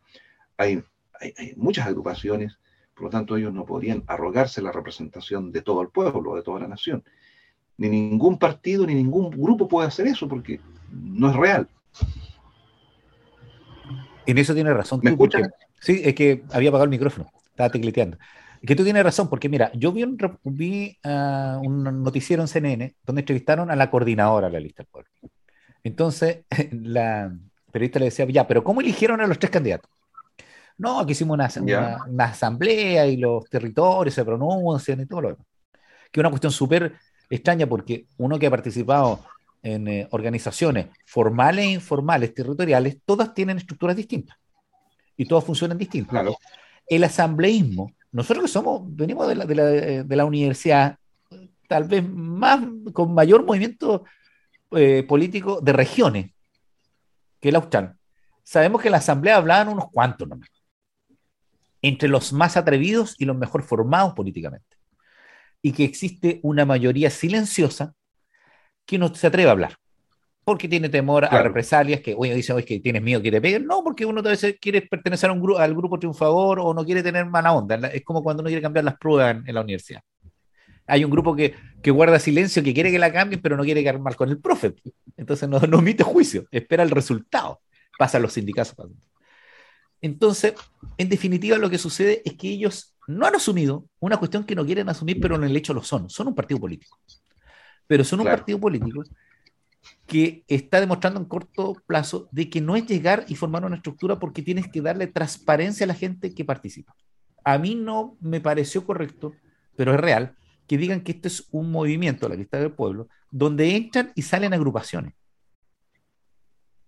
[0.58, 0.84] Hay,
[1.20, 2.60] hay, muchas agrupaciones,
[2.96, 6.62] por lo tanto ellos no podrían arrogarse la representación de todo el pueblo, de toda
[6.62, 7.04] la nación.
[7.78, 11.68] Ni ningún partido, ni ningún grupo puede hacer eso porque no es real.
[14.26, 15.02] En eso tiene razón.
[15.04, 15.50] ¿Me escuchas?
[15.82, 18.18] Sí, es que había apagado el micrófono, estaba tecleteando.
[18.62, 22.48] Es que tú tienes razón, porque mira, yo vi un, vi, ah, un noticiero en
[22.48, 25.10] CNN donde entrevistaron a la coordinadora de la lista del pueblo.
[25.84, 27.38] Entonces, la
[27.72, 29.92] periodista le decía, ya, pero ¿cómo eligieron a los tres candidatos?
[30.78, 35.46] No, aquí hicimos una, una, asamblea y los territorios se pronuncian y todo lo demás.
[36.12, 36.96] Que es una cuestión súper
[37.30, 39.22] extraña porque uno que ha participado
[39.64, 44.38] en eh, organizaciones formales e informales territoriales, todas tienen estructuras distintas
[45.18, 46.12] y todos funcionan distintos.
[46.12, 46.38] Claro.
[46.86, 50.98] El asambleísmo, nosotros que somos, venimos de la, de la, de la universidad,
[51.68, 52.62] tal vez más,
[52.94, 54.04] con mayor movimiento
[54.72, 56.32] eh, político de regiones
[57.40, 57.98] que el austral.
[58.44, 60.50] Sabemos que en la asamblea hablaban unos cuantos nomás,
[61.88, 64.78] entre los más atrevidos y los mejor formados políticamente.
[65.62, 67.94] Y que existe una mayoría silenciosa
[68.86, 69.78] que no se atreve a hablar
[70.46, 73.66] porque tiene temor a represalias, que uno dice, oye, que tienes miedo que te peguen.
[73.66, 76.86] No, porque uno a veces quiere pertenecer a un grupo, al grupo triunfador o no
[76.86, 77.76] quiere tener mala onda.
[77.88, 80.02] Es como cuando uno quiere cambiar las pruebas en, la universidad.
[80.86, 83.82] Hay un grupo que, que, guarda silencio, que quiere que la cambien, pero no quiere
[83.82, 84.76] quedar mal con el profe.
[85.18, 87.62] Entonces no, no emite juicio, espera el resultado.
[87.98, 88.76] Pasa a los sindicatos.
[90.06, 90.54] Entonces,
[91.00, 94.64] en definitiva, lo que sucede es que ellos no han asumido una cuestión que no
[94.64, 96.12] quieren asumir, pero en el hecho lo son.
[96.12, 97.00] Son un partido político.
[97.88, 99.04] Pero son un partido político
[100.06, 104.20] que está demostrando en corto plazo de que no es llegar y formar una estructura
[104.20, 106.96] porque tienes que darle transparencia a la gente que participa.
[107.44, 109.34] A mí no me pareció correcto,
[109.76, 110.36] pero es real,
[110.68, 114.54] que digan que este es un movimiento, la lista del pueblo, donde entran y salen
[114.54, 115.16] agrupaciones.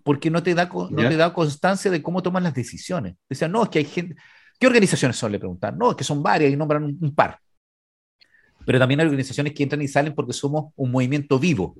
[0.07, 3.15] Porque no te da, no te da constancia de cómo toman las decisiones.
[3.27, 4.15] Decían, no, es que hay gente.
[4.57, 5.33] ¿Qué organizaciones son?
[5.33, 5.77] Le preguntan.
[5.77, 7.37] No, es que son varias y nombran un par.
[8.65, 11.75] Pero también hay organizaciones que entran y salen porque somos un movimiento vivo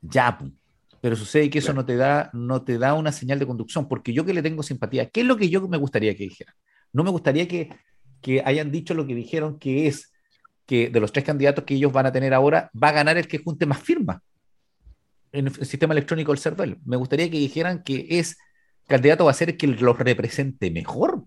[0.00, 0.38] ya,
[1.02, 4.14] pero sucede que eso no te da, no te da una señal de conducción, porque
[4.14, 6.54] yo que le tengo simpatía, ¿qué es lo que yo me gustaría que dijeran?
[6.94, 7.68] No me gustaría que,
[8.22, 10.10] que hayan dicho lo que dijeron, que es
[10.64, 13.28] que de los tres candidatos que ellos van a tener ahora, va a ganar el
[13.28, 14.22] que junte más firmas
[15.32, 16.78] en el sistema electrónico del CERVEL.
[16.84, 18.38] Me gustaría que dijeran que es
[18.86, 21.24] candidato va a ser que los represente mejor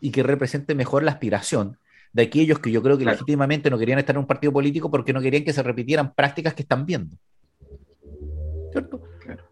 [0.00, 1.78] y que represente mejor la aspiración
[2.12, 5.12] de aquellos que yo creo que legítimamente no querían estar en un partido político porque
[5.12, 7.16] no querían que se repitieran prácticas que están viendo.
[8.70, 9.02] ¿Cierto?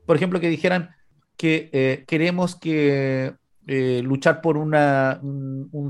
[0.07, 0.91] Por ejemplo, que dijeran
[1.37, 3.35] que eh, queremos que
[3.67, 4.73] eh, luchar por un,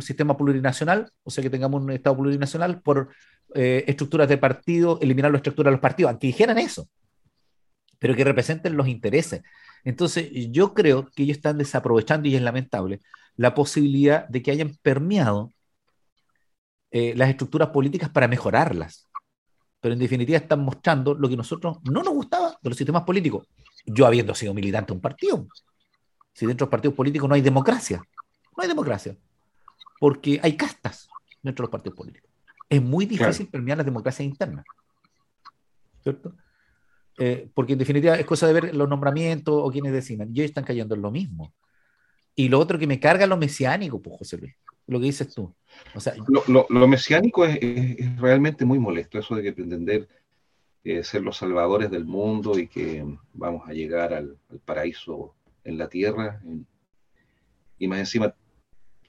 [0.03, 3.09] sistema plurinacional, o sea, que tengamos un Estado plurinacional, por
[3.55, 6.89] eh, estructuras de partido, eliminar la estructura de los partidos, aunque dijeran eso,
[7.99, 9.43] pero que representen los intereses.
[9.85, 13.01] Entonces, yo creo que ellos están desaprovechando, y es lamentable,
[13.37, 15.51] la posibilidad de que hayan permeado
[16.91, 19.09] eh, las estructuras políticas para mejorarlas.
[19.81, 23.49] Pero en definitiva están mostrando lo que nosotros no nos gustaba de los sistemas políticos.
[23.87, 25.47] Yo habiendo sido militante de un partido.
[26.33, 28.03] Si dentro de los partidos políticos no hay democracia.
[28.57, 29.17] No hay democracia.
[30.01, 31.09] Porque hay castas
[31.43, 32.31] dentro de los partidos políticos.
[32.69, 34.65] Es muy difícil permear las democracias internas.
[36.03, 36.35] ¿Cierto?
[37.19, 40.29] Eh, porque en definitiva es cosa de ver los nombramientos o quienes designan.
[40.31, 41.55] Y ellos están cayendo en lo mismo.
[42.35, 44.55] Y lo otro que me carga lo mesiánico, pues José Luis
[44.87, 45.55] lo que dices tú.
[45.95, 46.15] O sea,
[46.47, 50.09] lo, mesiánico es, realmente muy molesto, eso de que pretender
[50.85, 55.89] eh, ser los salvadores del mundo y que vamos a llegar al, paraíso en la
[55.89, 56.41] tierra.
[57.79, 58.35] y más encima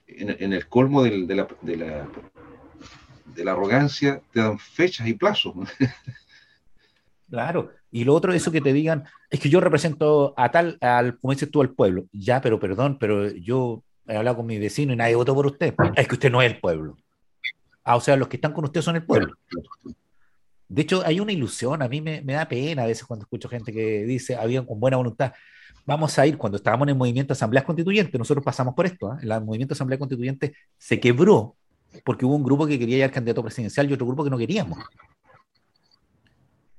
[0.06, 5.54] en, el colmo de, la, de, la, arrogancia, te dan fechas y plazos.
[7.30, 11.18] Claro, y lo otro, eso que te digan, es que yo represento a tal, al,
[11.18, 12.04] como dices tú, al pueblo.
[12.12, 15.74] Ya, pero perdón, pero yo he hablado con mi vecino y nadie votó por usted.
[15.96, 16.96] Es que usted no es el pueblo.
[17.82, 19.34] Ah, o sea, los que están con usted son el pueblo.
[20.68, 23.48] De hecho, hay una ilusión, a mí me, me da pena a veces cuando escucho
[23.48, 25.32] gente que dice, había con buena voluntad,
[25.86, 29.12] vamos a ir, cuando estábamos en el movimiento de Asamblea Constituyente, nosotros pasamos por esto,
[29.12, 29.18] ¿eh?
[29.22, 31.56] el movimiento Asamblea Constituyente se quebró
[32.04, 34.38] porque hubo un grupo que quería ir al candidato presidencial y otro grupo que no
[34.38, 34.78] queríamos.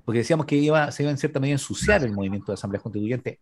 [0.03, 2.81] Porque decíamos que iba, se iba en cierta medida a ensuciar el movimiento de Asamblea
[2.81, 3.39] Constituyente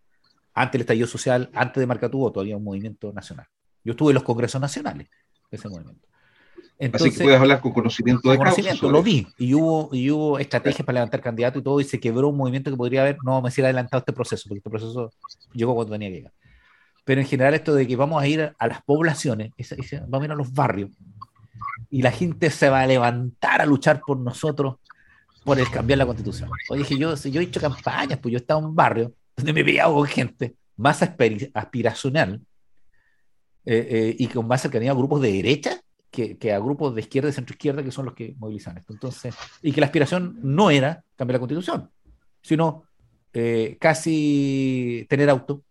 [0.53, 3.47] antes del estallido social, antes de Marcatuvo, todavía un movimiento nacional.
[3.83, 5.09] Yo estuve en los congresos nacionales
[5.49, 6.07] de ese movimiento.
[6.91, 9.27] Así que puedes hablar con conocimiento de conocimiento, lo vi.
[9.37, 12.71] Y hubo, y hubo estrategias para levantar candidatos y todo, y se quebró un movimiento
[12.71, 15.11] que podría haber, no me hubiera adelantado este proceso, porque este proceso
[15.53, 16.33] llegó cuando tenía que llegar.
[17.05, 19.51] Pero en general esto de que vamos a ir a las poblaciones,
[20.07, 20.91] vamos a ir a los barrios,
[21.89, 24.75] y la gente se va a levantar a luchar por nosotros,
[25.43, 26.49] por el cambiar la constitución.
[26.69, 29.53] Oye, dije, yo, yo he hecho campañas, pues yo he estado en un barrio donde
[29.53, 32.41] me he pillado con gente más aspiracional
[33.65, 35.82] eh, eh, y con más cercanía a grupos de derecha
[36.13, 38.93] que, a grupos de izquierda y centro izquierda que son los que movilizan esto.
[38.93, 41.89] Entonces, y que la aspiración no era cambiar la constitución,
[42.41, 42.83] sino
[43.33, 45.63] eh, casi tener auto,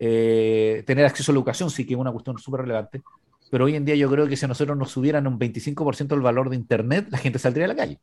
[0.00, 3.00] eh, tener acceso a la educación, sí que es una cuestión súper relevante,
[3.50, 6.20] pero hoy en día yo creo que si a nosotros nos subieran un 25% el
[6.20, 7.98] valor de Internet, la gente saldría a la calle.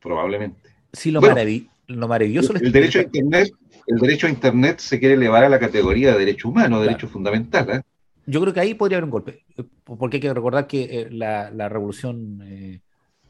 [0.00, 0.70] Probablemente.
[0.92, 2.54] Sí, lo, maravilloso.
[2.54, 3.52] El, derecho a Internet,
[3.86, 7.70] el derecho a Internet se quiere elevar a la categoría de derecho humano, derecho fundamental.
[7.70, 7.82] ¿eh?
[8.28, 11.08] Yo creo que ahí podría haber un golpe, eh, porque hay que recordar que eh,
[11.10, 12.82] la, revolución, eh,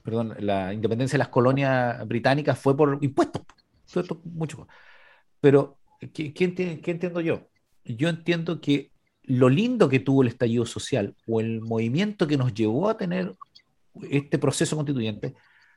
[0.02, 3.42] perdón, la independencia de las colonias británicas fue por impuestos,
[4.24, 4.66] mucho.
[5.40, 5.78] Pero,
[6.12, 7.48] ¿qué, entiendo yo?
[7.84, 8.90] Yo entiendo que
[9.22, 13.36] lo lindo que tuvo el estallido social o el movimiento que nos llevó a tener
[14.10, 15.34] este proceso constituyente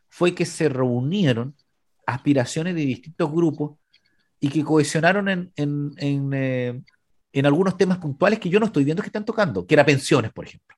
[0.09, 1.55] fue que se reunieron
[2.07, 3.77] aspiraciones de distintos grupos
[4.39, 6.33] y que cohesionaron en
[7.33, 10.45] algunos temas puntuales que yo no estoy viendo que están tocando, que era pensiones, por
[10.45, 10.75] ejemplo.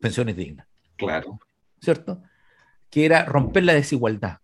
[0.00, 0.66] Pensiones dignas.
[0.96, 1.38] Claro.
[1.80, 2.22] ¿Cierto?
[2.90, 4.38] Que era romper la desigualdad.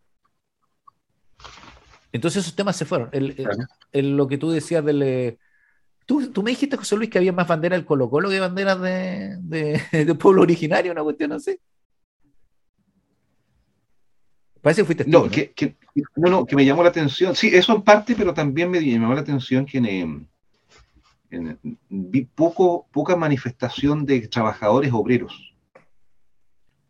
[2.12, 3.10] Entonces esos temas se fueron.
[3.12, 5.02] El, lo que tú decías del...
[5.02, 5.38] Eh,
[6.06, 8.80] tú, tú, me dijiste, José Luis, que había más banderas del Colo Colo que banderas
[8.80, 9.36] de,
[9.92, 11.58] de, pueblo originario, una cuestión así.
[14.62, 15.52] Parece que fuiste tú, no, Que,
[16.16, 17.34] no, no, que me llamó la atención.
[17.34, 19.78] Sí, eso en parte, pero también me, llamó la atención que...
[19.78, 20.28] En,
[21.88, 25.54] vi poco, poca manifestación de trabajadores obreros.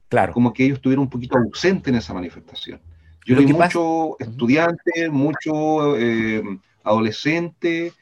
[0.09, 0.32] Claro.
[0.32, 2.80] Como que ellos estuvieron un poquito ausentes en esa manifestación.
[3.26, 6.43] Yo vi mucho estudiante, mucho eh,
[6.82, 7.93] adolescente,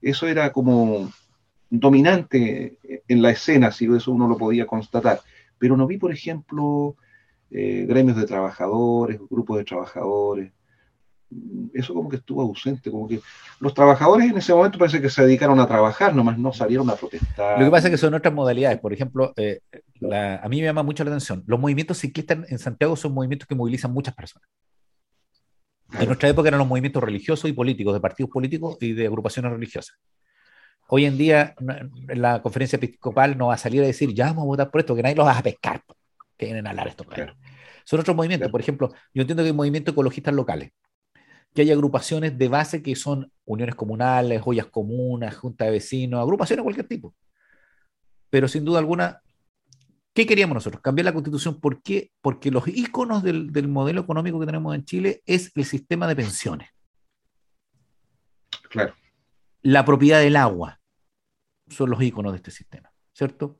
[0.00, 1.12] eso era como
[1.68, 5.20] dominante en la escena, si eso uno lo podía constatar.
[5.58, 6.96] Pero no vi, por ejemplo,
[7.50, 10.52] eh, gremios de trabajadores, grupos de trabajadores
[11.74, 13.20] eso como que estuvo ausente, como que
[13.60, 16.96] los trabajadores en ese momento parece que se dedicaron a trabajar, nomás no salieron a
[16.96, 17.58] protestar.
[17.58, 19.60] Lo que pasa es que son otras modalidades, por ejemplo, eh,
[20.10, 23.54] a mí me llama mucho la atención, los movimientos ciclistas en Santiago son movimientos que
[23.54, 24.48] movilizan muchas personas.
[25.98, 29.52] En nuestra época eran los movimientos religiosos y políticos, de partidos políticos y de agrupaciones
[29.52, 29.98] religiosas.
[30.88, 31.54] Hoy en día
[32.08, 34.94] la conferencia episcopal no va a salir a decir, ya vamos a votar por esto,
[34.94, 35.82] que nadie los va a pescar,
[36.36, 37.04] que vienen a hablar esto.
[37.84, 40.70] Son otros movimientos, por ejemplo, yo entiendo que hay movimientos ecologistas locales,
[41.54, 46.60] que hay agrupaciones de base que son uniones comunales, joyas comunas, junta de vecinos, agrupaciones
[46.60, 47.14] de cualquier tipo.
[48.30, 49.20] Pero sin duda alguna,
[50.14, 50.82] ¿qué queríamos nosotros?
[50.82, 51.60] Cambiar la constitución.
[51.60, 52.10] ¿Por qué?
[52.22, 56.70] Porque los íconos del, modelo económico que tenemos en Chile es el sistema de pensiones.
[58.70, 58.94] Claro.
[59.60, 60.80] La propiedad del agua
[61.68, 63.58] son los íconos de este sistema, ¿cierto?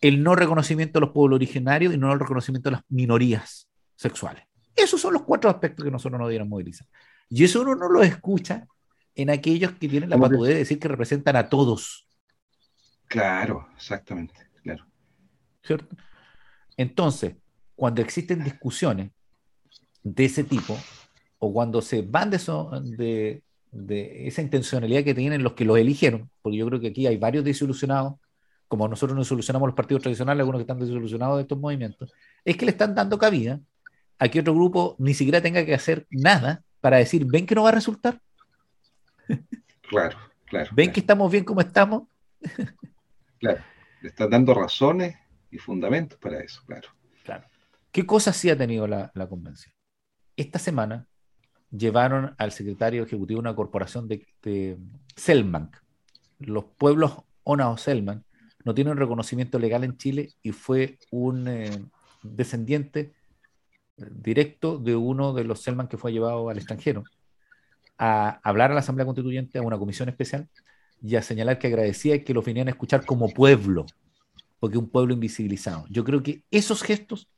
[0.00, 4.44] El no reconocimiento de los pueblos originarios y no el reconocimiento de las minorías sexuales.
[4.76, 6.86] Esos son los cuatro aspectos que nosotros no debieron movilizar.
[7.34, 8.66] Y eso uno no lo escucha
[9.14, 12.06] en aquellos que tienen la patudez de decir que representan a todos.
[13.06, 14.84] Claro, exactamente, claro.
[15.62, 15.96] ¿Cierto?
[16.76, 17.34] Entonces,
[17.74, 19.12] cuando existen discusiones
[20.02, 20.76] de ese tipo,
[21.38, 25.78] o cuando se van de, eso, de, de esa intencionalidad que tienen los que los
[25.78, 28.14] eligieron, porque yo creo que aquí hay varios desilusionados,
[28.68, 32.12] como nosotros nos solucionamos los partidos tradicionales, algunos que están desilusionados de estos movimientos,
[32.44, 33.58] es que le están dando cabida
[34.18, 37.62] a que otro grupo ni siquiera tenga que hacer nada para decir, ven que no
[37.62, 38.20] va a resultar.
[39.88, 40.16] Claro,
[40.46, 40.70] claro.
[40.72, 42.04] ¿Ven que estamos bien como estamos?
[43.38, 43.60] claro,
[44.00, 45.14] le están dando razones
[45.50, 46.88] y fundamentos para eso, claro.
[47.22, 47.44] Claro.
[47.90, 49.74] ¿Qué cosas sí ha tenido la, convención?
[50.34, 51.06] Esta semana
[51.70, 54.78] llevaron al secretario ejecutivo de una corporación de, de
[55.14, 55.70] Selman,
[56.38, 57.12] los pueblos
[57.44, 58.24] Ona o Selman,
[58.64, 61.84] no tiene un reconocimiento legal en Chile y fue un eh,
[62.22, 63.12] descendiente
[63.96, 67.04] directo de uno de los Selman que fue llevado al extranjero
[67.98, 70.48] a hablar a la Asamblea Constituyente, a una comisión especial,
[71.02, 73.86] y a señalar que agradecía que lo venían a escuchar como pueblo,
[74.58, 75.84] porque un pueblo invisibilizado.
[75.88, 77.28] Yo creo que esos gestos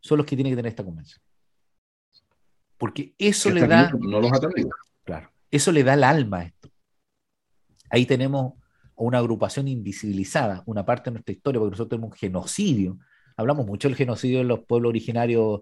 [0.00, 1.20] son los que tiene que tener esta convención.
[2.76, 3.90] Porque eso le da.
[3.98, 4.30] No los
[5.04, 5.30] Claro.
[5.50, 6.70] Eso le da el alma a esto.
[7.90, 8.54] Ahí tenemos
[8.94, 12.98] una agrupación invisibilizada, una parte de nuestra historia, porque nosotros tenemos un genocidio.
[13.38, 15.60] Hablamos mucho del genocidio de los pueblos originarios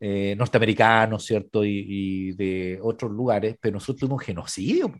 [0.00, 1.64] eh, norteamericanos, ¿cierto?
[1.64, 4.92] Y, de otros lugares, pero nosotros tuvimos un genocidio.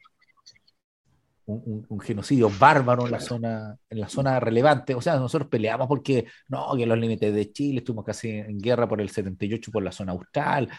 [1.47, 4.95] Un, genocidio bárbaro en la zona en la zona relevante.
[4.95, 8.89] O sea, nosotros peleamos porque no, que los límites de Chile estuvimos casi en guerra
[8.89, 10.71] por el 78 por la zona austral,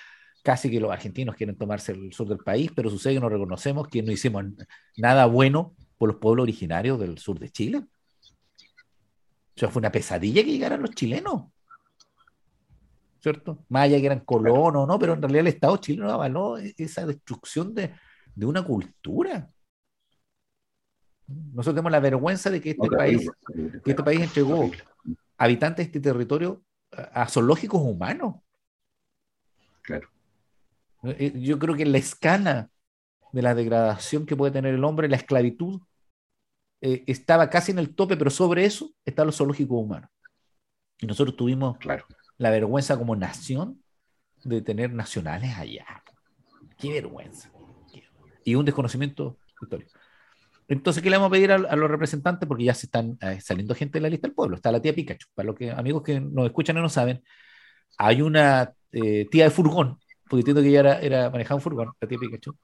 [0.41, 3.88] casi que los argentinos quieren tomarse el sur del país, pero sucede que no reconocemos
[3.89, 4.45] que no hicimos
[4.97, 7.83] nada bueno por los pueblos originarios del sur de Chile.
[9.56, 11.45] O sea, fue una pesadilla que llegaran los chilenos.
[13.22, 13.66] ¿Cierto?
[13.70, 14.99] Más allá que eran colonos, ¿no?
[14.99, 17.93] Pero en realidad el Estado chileno avaló e-, esa destrucción de,
[18.41, 19.49] una cultura.
[21.28, 23.28] Nosotros tenemos la vergüenza de que este, país,
[23.84, 24.70] que este país entregó
[25.38, 28.36] habitantes de este territorio a zoológicos humanos.
[29.82, 30.10] Claro.
[31.03, 32.70] Eh, yo creo que la escala
[33.32, 35.82] de la degradación que puede tener el hombre, la esclavitud,
[36.82, 40.09] eh, estaba casi en el tope, pero sobre eso está los zoológicos humanos.
[40.99, 42.05] Y nosotros tuvimos claro.
[42.38, 43.84] la vergüenza como nación
[44.43, 45.86] de tener nacionales allá.
[46.78, 47.51] Qué vergüenza.
[48.43, 49.91] Y un desconocimiento histórico.
[50.67, 52.47] Entonces, ¿qué le vamos a pedir a, los representantes?
[52.47, 54.55] Porque ya se están eh, saliendo gente de la lista del pueblo.
[54.55, 55.28] Está la tía Pikachu.
[55.34, 57.23] Para los que, amigos que nos escuchan y no saben,
[57.97, 59.99] hay una eh, tía de furgón,
[60.30, 62.57] porque entiendo que ella era, era manejaba un furgón, la tía Pikachu,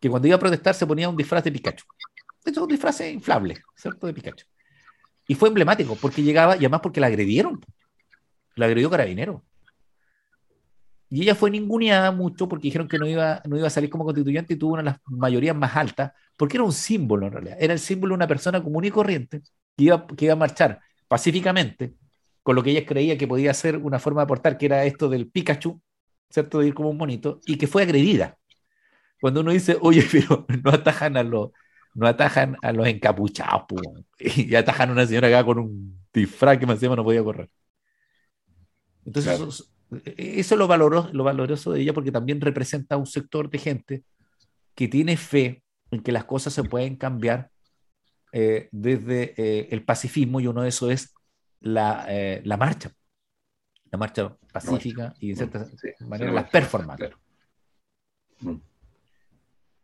[0.00, 1.84] que cuando iba a protestar se ponía un disfraz de Pikachu.
[2.44, 4.06] Esto es un disfraz inflable, ¿cierto?
[4.06, 4.46] De Pikachu.
[5.28, 7.60] Y fue emblemático porque llegaba, y además porque la agredieron.
[8.56, 9.44] La agredió Carabinero.
[11.08, 14.04] Y ella fue ninguneada mucho porque dijeron que no iba, no iba a salir como
[14.04, 17.56] constituyente y tuvo una de las mayorías más altas, porque era un símbolo en realidad.
[17.60, 19.42] Era el símbolo de una persona común y corriente
[19.76, 21.94] que iba, que iba a marchar pacíficamente
[22.42, 25.08] con lo que ella creía que podía ser una forma de aportar, que era esto
[25.08, 25.80] del Pikachu,
[26.30, 26.58] ¿cierto?
[26.60, 28.38] De ir como un monito, y que fue agredida.
[29.20, 31.50] Cuando uno dice, oye, pero no atajan a los,
[31.94, 33.66] no atajan a los encapuchados,
[34.18, 37.48] y atajan a una señora acá con un disfraz que más encima no podía correr.
[39.04, 39.64] Entonces, eso,
[40.16, 44.04] es lo, lo valoroso de ella porque también representa un sector de gente
[44.74, 47.50] que tiene fe en que las cosas se pueden cambiar
[48.32, 51.14] eh, desde eh, el pacifismo y uno de esos es
[51.60, 52.90] la, eh, la marcha.
[53.90, 55.66] La marcha pacífica y en cierta
[56.06, 57.10] manera las performances.
[58.40, 58.56] Mm.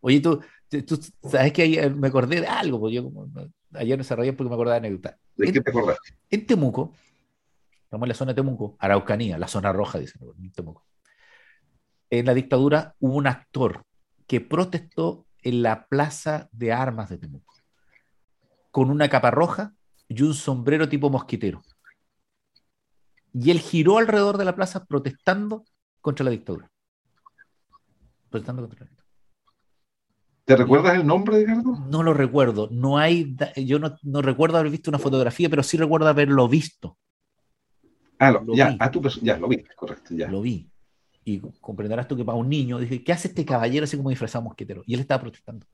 [0.01, 0.41] Oye, tú,
[0.87, 3.29] tú sabes que me acordé de algo, porque yo como,
[3.75, 5.19] ayer me desarrollé porque me acordé de anécdota.
[5.37, 5.99] ¿De qué te acordás?
[6.31, 6.95] En Temuco,
[7.85, 10.85] estamos en la zona de Temuco, Araucanía, la zona roja, dicen en Temuco.
[12.11, 13.85] En la dictadura hubo un actor
[14.27, 17.55] que protestó en la plaza de armas de Temuco,
[18.71, 19.75] con una capa roja
[20.09, 21.62] y un sombrero tipo mosquitero.
[23.33, 25.64] Y él giró alrededor de la plaza protestando
[26.01, 26.71] contra la dictadura.
[28.31, 28.97] Protestando contra la dictadura.
[30.49, 31.76] ¿Te recuerdas el nombre, Ricardo?
[31.90, 32.70] No lo recuerdo.
[32.70, 36.96] No hay, yo no, no, recuerdo haber visto una fotografía, pero sí recuerdo haberlo visto.
[38.18, 40.26] Ah, lo, ya, ah, tú, ya, lo vi, correcto, ya.
[40.30, 40.66] Lo vi.
[41.22, 44.44] Y comprenderás tú que para un niño, dije, ¿qué hace este caballero así como disfrazado
[44.44, 44.82] mosquetero?
[44.86, 45.66] Y él estaba protestando.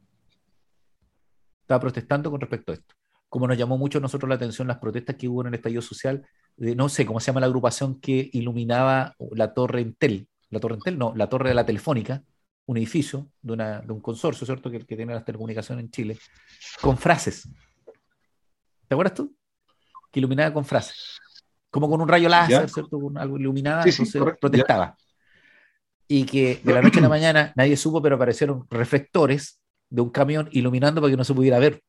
[1.61, 2.97] Estaba protestando con respecto a esto.
[3.29, 5.83] Como nos llamó mucho a nosotros la atención las protestas que hubo en el estallido
[5.83, 10.59] social, de, no sé cómo se llama la agrupación que iluminaba la torre Entel, la
[10.59, 12.25] torre Entel, no, la torre de la Telefónica,
[12.67, 16.19] un edificio de, una, de un consorcio, ¿cierto?, que, que tiene las telecomunicaciones en Chile,
[16.81, 17.49] con frases.
[18.89, 19.35] ¿Te acuerdas tú?
[20.11, 21.21] Que iluminaba con frases.
[21.71, 23.01] Como con un rayo láser, ¿cierto?
[23.01, 24.97] Con algo iluminado, entonces protestaba.
[26.07, 29.61] Y que de la noche a la mañana nadie supo, pero aparecieron reflectores
[29.91, 31.83] de un camión iluminando para que no se pudiera ver.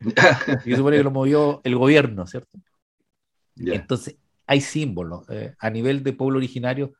[0.64, 2.58] y supone que lo movió el gobierno, ¿cierto?
[3.56, 5.28] Entonces, hay símbolos.
[5.28, 6.94] Eh, a nivel de pueblo originario,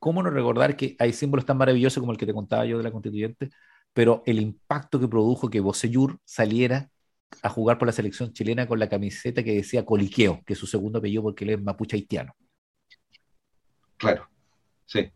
[0.00, 2.82] ¿cómo no recordar que hay símbolos tan maravillosos como el que te contaba yo de
[2.82, 3.50] la constituyente?
[3.92, 6.90] Pero el impacto que produjo que Bocellur saliera
[7.42, 10.66] a jugar por la selección chilena con la camiseta que decía Coliqueo, que es su
[10.66, 12.34] segundo apellido porque él es mapuche haitiano.
[13.96, 14.28] Claro,
[14.86, 15.12] sí.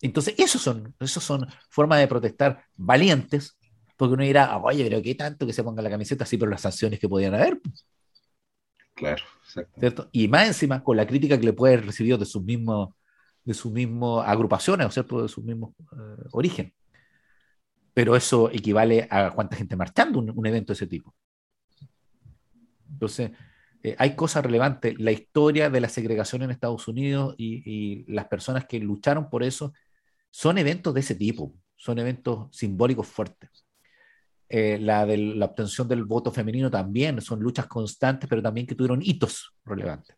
[0.00, 3.58] Entonces, esos son, esos son formas de protestar valientes,
[3.96, 6.60] porque uno dirá, oye, pero qué tanto que se ponga la camiseta así por las
[6.60, 7.60] sanciones que podían haber.
[8.94, 9.80] Claro, exacto.
[9.80, 10.08] ¿cierto?
[10.12, 12.90] Y más encima, con la crítica que le puede haber recibido de sus mismos
[13.48, 15.22] de sus mismos agrupaciones, ¿cierto?
[15.22, 16.74] De sus mismos eh, origen.
[17.94, 21.14] Pero eso equivale a cuánta gente marchando un, evento de ese tipo.
[22.90, 23.30] Entonces,
[23.82, 25.00] eh, hay cosas relevantes.
[25.00, 29.72] La historia de la segregación en Estados Unidos y, las personas que lucharon por eso
[30.30, 33.64] son eventos de ese tipo, son eventos simbólicos fuertes.
[34.50, 38.74] Eh, la de la obtención del voto femenino también son luchas constantes, pero también que
[38.74, 40.14] tuvieron hitos relevantes.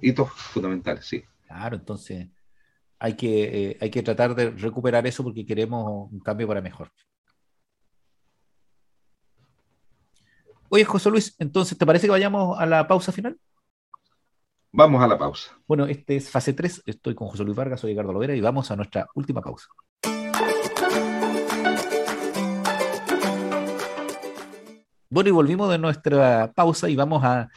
[0.00, 1.22] Hitos fundamentales, sí.
[1.46, 2.28] Claro, entonces
[2.98, 6.90] hay que, eh, hay que tratar de recuperar eso porque queremos un cambio para mejor.
[10.68, 13.38] Oye, José Luis, entonces, ¿te parece que vayamos a la pausa final?
[14.72, 15.56] Vamos a la pausa.
[15.66, 16.82] Bueno, este es fase 3.
[16.84, 19.68] Estoy con José Luis Vargas, soy Ricardo Lovera y vamos a nuestra última pausa.
[25.08, 27.48] Bueno, y volvimos de nuestra pausa y vamos a,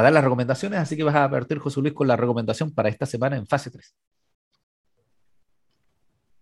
[0.00, 3.04] dar las recomendaciones, así que vas a partir, José Luis, con la recomendación para esta
[3.04, 3.94] semana en fase 3.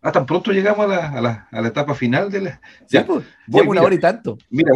[0.03, 2.61] Ah, tan pronto llegamos a la, etapa final de la.
[2.89, 4.39] Ya, pues, una hora y tanto.
[4.49, 4.73] Mira,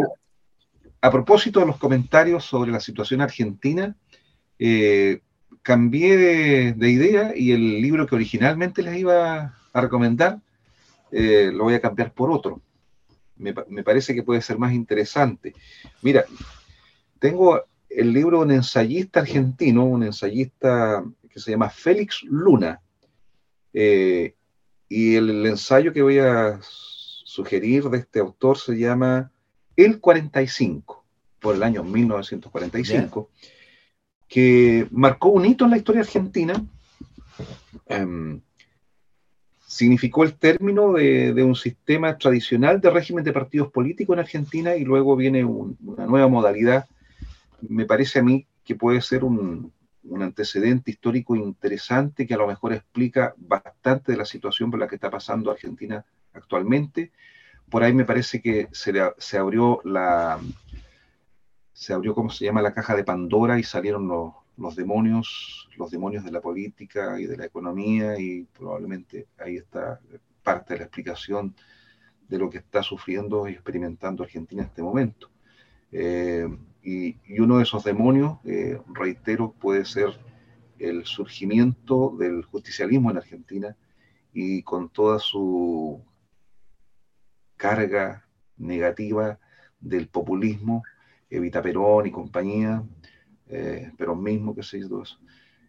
[1.00, 3.94] a propósito de los comentarios sobre la situación argentina,
[4.58, 5.20] eh,
[5.62, 10.40] cambié de, idea y el libro que originalmente les iba a recomendar
[11.16, 12.60] eh, lo voy a cambiar por otro.
[13.36, 15.54] Me, parece que puede ser más interesante.
[16.02, 16.24] Mira,
[17.20, 17.62] tengo
[17.96, 22.80] el libro de un ensayista argentino, un ensayista que se llama Félix Luna,
[23.72, 24.34] eh,
[24.88, 29.32] y el ensayo que voy a sugerir de este autor se llama
[29.76, 31.04] el 45,
[31.40, 33.30] por el año 1945,
[34.28, 36.64] que marcó un hito en la historia argentina.
[37.86, 38.40] Em,
[39.66, 44.84] significó el término de, un sistema tradicional de régimen de partidos políticos en Argentina y
[44.84, 46.86] luego viene una nueva modalidad.
[47.68, 49.72] Me parece a mí que puede ser un,
[50.04, 54.88] un, antecedente histórico interesante que a lo mejor explica bastante de la situación por la
[54.88, 57.12] que está pasando Argentina actualmente
[57.68, 60.38] por ahí me parece que se, se abrió la,
[61.72, 65.90] se abrió, ¿cómo se llama?, la caja de Pandora y salieron los, los, demonios, los
[65.90, 70.00] demonios de la política y de la economía y probablemente ahí está
[70.42, 71.54] parte de la explicación
[72.28, 75.30] de lo que está sufriendo y experimentando Argentina en este momento.
[75.90, 76.46] Eh,
[76.84, 80.20] y, uno de esos demonios, eh, reitero, puede ser
[80.78, 83.76] el surgimiento del justicialismo en Argentina
[84.32, 86.04] y con toda su
[87.56, 88.28] carga
[88.58, 89.38] negativa
[89.80, 90.82] del populismo,
[91.30, 92.82] Evita Perón y compañía,
[93.48, 95.18] eh, Perón mismo, que hizo eso.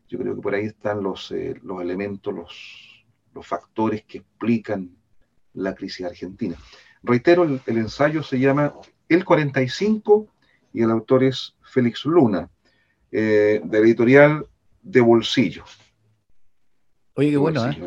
[0.08, 4.96] Yo creo que por ahí están los, eh, los elementos, los, los, factores que explican
[5.54, 6.56] la crisis argentina.
[7.02, 8.74] Reitero, el, ensayo se llama
[9.08, 10.35] El 45
[10.76, 12.50] y el autor es Félix Luna,
[13.10, 14.46] eh, de editorial
[14.82, 15.64] De Bolsillo.
[17.14, 17.78] Oye, qué bueno, ¿eh?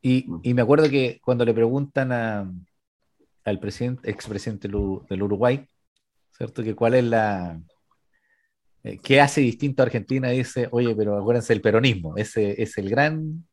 [0.00, 0.40] y, mm.
[0.44, 2.48] y, me acuerdo que cuando le preguntan a,
[3.44, 5.66] al presidente, expresidente del Uruguay,
[6.30, 6.62] ¿cierto?
[6.62, 7.60] Que cuál es la...
[8.84, 10.28] Eh, ¿Qué hace distinto a Argentina?
[10.28, 13.44] Dice, oye, pero acuérdense del peronismo, ese es el gran,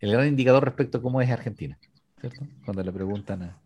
[0.00, 1.78] el gran indicador respecto a cómo es Argentina,
[2.20, 2.46] ¿cierto?
[2.66, 3.58] Cuando le preguntan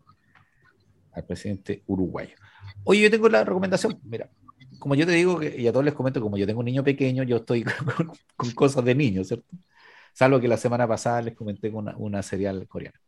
[1.13, 2.35] al presidente uruguayo.
[2.83, 4.29] Oye, yo tengo la recomendación, mira,
[4.79, 7.23] como yo te digo, y a todos les comento, como yo tengo un niño pequeño,
[7.23, 7.63] yo estoy
[7.97, 9.47] con, con cosas de niño, ¿cierto?
[10.13, 12.99] Salvo que la semana pasada les comenté con una, serial coreana.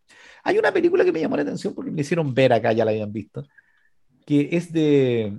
[0.43, 2.91] Hay una película que me llamó la atención porque me hicieron ver acá, ya la
[2.91, 3.45] habían visto,
[4.25, 5.37] que es de,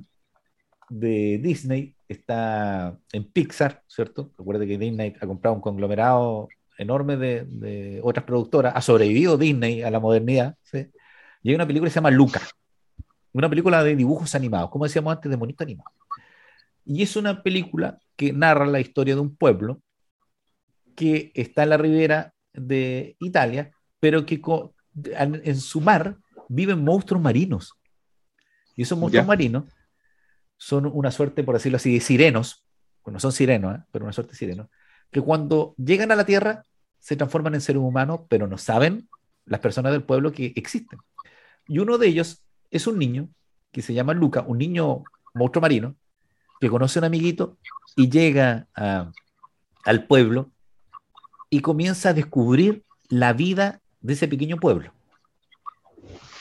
[0.88, 4.32] de Disney, está en Pixar, ¿cierto?
[4.38, 6.48] Recuerde que Disney ha comprado un conglomerado
[6.78, 10.86] enorme de, otras productoras, ha sobrevivido Disney a la modernidad, ¿sí?
[11.42, 12.42] Y hay una película que se llama Luca,
[13.32, 15.90] una película de dibujos animados, como decíamos antes, de monito animado.
[16.84, 19.82] Y es una película que narra la historia de un pueblo
[20.94, 24.40] que está en la ribera de Italia, pero que
[25.12, 26.16] en su mar
[26.48, 27.74] viven monstruos marinos.
[28.74, 29.64] Y esos monstruos marinos
[30.56, 32.64] son una suerte, por decirlo así, de sirenos,
[33.04, 33.82] bueno, son sirenos, ¿eh?
[33.92, 34.68] pero una suerte de sirenos,
[35.10, 36.64] que cuando llegan a la Tierra
[36.98, 39.08] se transforman en seres humanos, pero no saben
[39.44, 40.98] las personas del pueblo que existen.
[41.68, 43.28] Y uno de ellos es un niño
[43.72, 45.02] que se llama Luca, un niño
[45.34, 45.96] monstruo marino,
[46.60, 47.58] que conoce a un amiguito
[47.94, 48.68] y llega
[49.84, 50.50] al pueblo
[51.50, 54.92] y comienza a descubrir la vida de ese pequeño pueblo.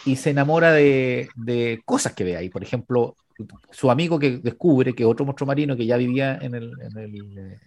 [0.05, 2.49] Y se enamora de, cosas que ve ahí.
[2.49, 3.15] Por ejemplo,
[3.71, 6.55] su amigo que descubre que otro monstruo marino que ya vivía en,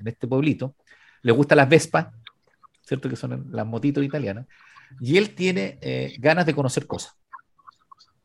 [0.05, 0.75] este pueblito,
[1.23, 2.09] le gusta las Vespas,
[2.83, 3.09] ¿cierto?
[3.09, 4.47] Que son las motitos italianas.
[5.01, 7.19] Y él tiene eh, ganas de conocer cosas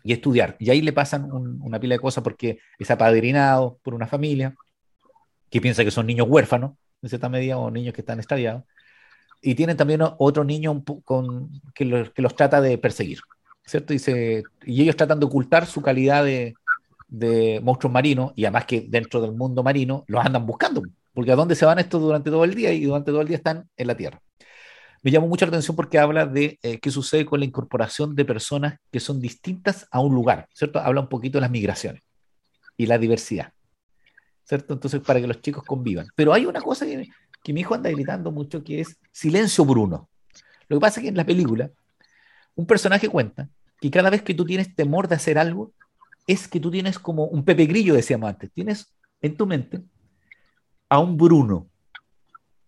[0.03, 0.55] y estudiar.
[0.59, 4.55] Y ahí le pasan una pila de cosas porque es apadrinado por una familia
[5.49, 8.63] que piensa que son niños huérfanos, en cierta medida, o niños que están estadiados
[9.43, 13.19] y tienen también otro niño con, que, los, que, los trata de perseguir,
[13.65, 13.93] ¿cierto?
[13.93, 14.01] Y,
[14.65, 16.55] y, ellos tratan de ocultar su calidad de,
[17.09, 20.81] de monstruos marinos y además que dentro del mundo marino los andan buscando,
[21.13, 23.37] porque a dónde se van estos durante todo el día y durante todo el día
[23.37, 24.21] están en la Tierra.
[25.03, 28.23] Me llamó mucho la atención porque habla de eh, qué sucede con la incorporación de
[28.23, 30.79] personas que son distintas a un lugar, ¿cierto?
[30.79, 32.01] Habla un poquito de las migraciones
[32.77, 33.51] y la diversidad,
[34.45, 34.73] ¿cierto?
[34.73, 36.07] Entonces, para que los chicos convivan.
[36.15, 37.09] Pero hay una cosa que,
[37.43, 40.09] que mi hijo anda gritando mucho que es silencio Bruno.
[40.69, 41.69] Lo que pasa es que en la película,
[42.55, 43.49] un personaje cuenta
[43.81, 45.73] que cada vez que tú tienes temor de hacer algo,
[46.25, 49.81] es que tú tienes como un Pepe Grillo, decíamos antes, tienes en tu mente
[50.87, 51.67] a un Bruno.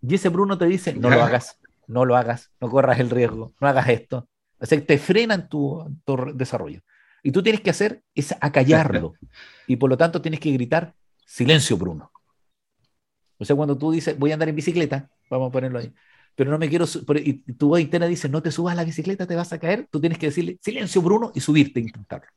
[0.01, 1.57] Y ese Bruno te dice, no lo hagas,
[1.87, 4.27] no lo hagas, no corras el riesgo, no hagas esto.
[4.59, 6.81] O sea, te frenan tu, tu desarrollo.
[7.23, 9.13] Y tú tienes que hacer es acallarlo.
[9.67, 10.93] y por lo tanto tienes que gritar,
[11.25, 12.11] silencio, Bruno.
[13.37, 15.93] O sea, cuando tú dices, voy a andar en bicicleta, vamos a ponerlo ahí,
[16.35, 19.25] pero no me quiero, y tu voz interna dice, no te subas a la bicicleta,
[19.25, 22.27] te vas a caer, tú tienes que decirle, silencio, Bruno, y subirte intentarlo.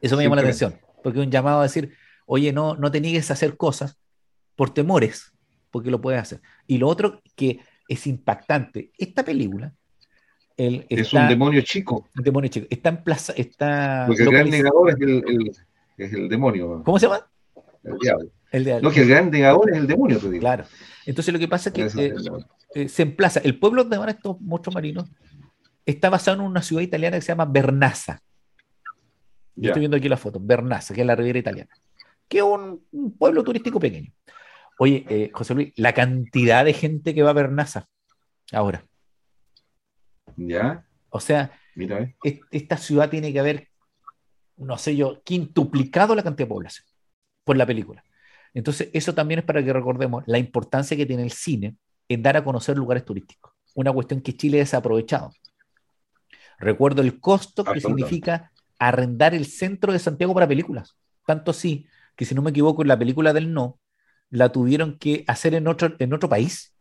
[0.00, 1.94] Eso me llama la atención, porque un llamado a decir,
[2.26, 3.96] oye, no, no te niegues a hacer cosas
[4.56, 5.32] por temores,
[5.70, 6.42] porque lo puedes hacer.
[6.66, 9.72] Y lo otro que es impactante, esta película...
[10.54, 12.08] El, es un demonio chico.
[12.14, 12.66] Un demonio chico.
[12.68, 14.04] Está en plaza, está...
[14.06, 15.50] Porque el gran negador es el,
[15.96, 16.82] es el demonio.
[16.84, 17.26] ¿Cómo se llama?
[17.82, 18.30] El diablo.
[18.50, 18.88] El diablo.
[18.88, 20.40] No, que el gran negador es el demonio, te digo.
[20.40, 20.64] Claro.
[21.06, 22.14] Entonces lo que pasa es que eh,
[22.74, 25.10] eh, se emplaza, el pueblo donde van estos monstruos marinos
[25.84, 28.20] está basado en una ciudad italiana que se llama Bernaza.
[29.54, 31.70] Yo estoy viendo aquí la foto, Bernaza, que es la Riviera Italiana,
[32.28, 32.82] que es un,
[33.18, 34.10] pueblo turístico pequeño.
[34.82, 37.86] Oye, eh, José Luis, la cantidad de gente que va a Bernaza
[38.50, 38.84] ahora.
[40.34, 40.84] Ya.
[41.08, 42.12] O sea, Mira,
[42.50, 43.68] esta ciudad tiene que haber,
[44.56, 46.84] no sé yo, quintuplicado la cantidad de población
[47.44, 48.02] por la película.
[48.54, 51.76] Entonces, eso también es para que recordemos la importancia que tiene el cine
[52.08, 53.52] en dar a conocer lugares turísticos.
[53.76, 55.30] Una cuestión que Chile ha desaprovechado.
[56.58, 60.96] Recuerdo el costo que significa arrendar el centro de Santiago para películas.
[61.24, 63.78] Tanto así que, si no me equivoco, en la película del no,
[64.32, 66.74] la tuvieron que hacer en otro, en otro país.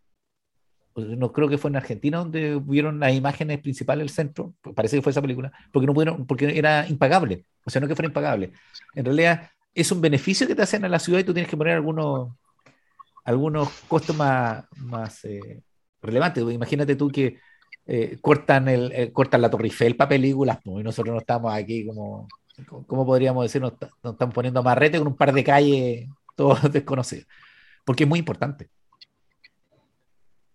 [0.95, 5.01] No creo que fue en Argentina donde vieron las imágenes principales del centro, parece que
[5.01, 7.45] fue esa película, porque no pudieron, porque era impagable.
[7.65, 8.53] O sea, no que fuera impagable.
[8.95, 11.57] En realidad es un beneficio que te hacen a la ciudad y tú tienes que
[11.57, 12.33] poner algunos,
[13.25, 15.61] algunos costos más, más eh,
[16.01, 16.43] relevantes.
[16.43, 17.37] Imagínate tú que
[17.85, 21.53] eh, cortan, el, eh, cortan la Torre Eiffel para películas, pues, y nosotros no estamos
[21.53, 22.29] aquí como,
[22.87, 23.61] ¿cómo podríamos decir?
[23.61, 23.73] Nos,
[24.03, 26.09] nos están poniendo amarrete con un par de calles
[26.41, 27.27] todos desconocidos,
[27.85, 28.69] porque es muy importante.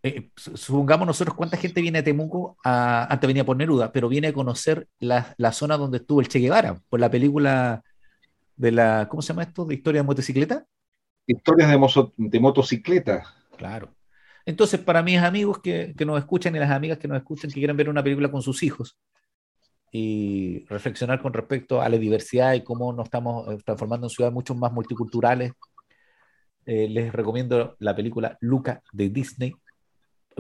[0.03, 4.29] Eh, supongamos nosotros cuánta gente viene a Temuco, a, antes venía por Neruda, pero viene
[4.29, 7.83] a conocer la, la, zona donde estuvo el Che Guevara, por la película
[8.57, 9.65] de la, ¿cómo se llama esto?
[9.65, 10.65] De historia de motocicleta.
[11.27, 13.25] Historias de, de motocicleta.
[13.57, 13.95] Claro.
[14.45, 17.61] Entonces, para mis amigos que, que, nos escuchan y las amigas que nos escuchan que
[17.61, 18.97] quieran ver una película con sus hijos
[19.91, 24.35] y reflexionar con respecto a la diversidad y cómo nos estamos eh, transformando en ciudades
[24.35, 25.53] mucho más multiculturales,
[26.67, 29.55] eh, les recomiendo la película Luca de Disney,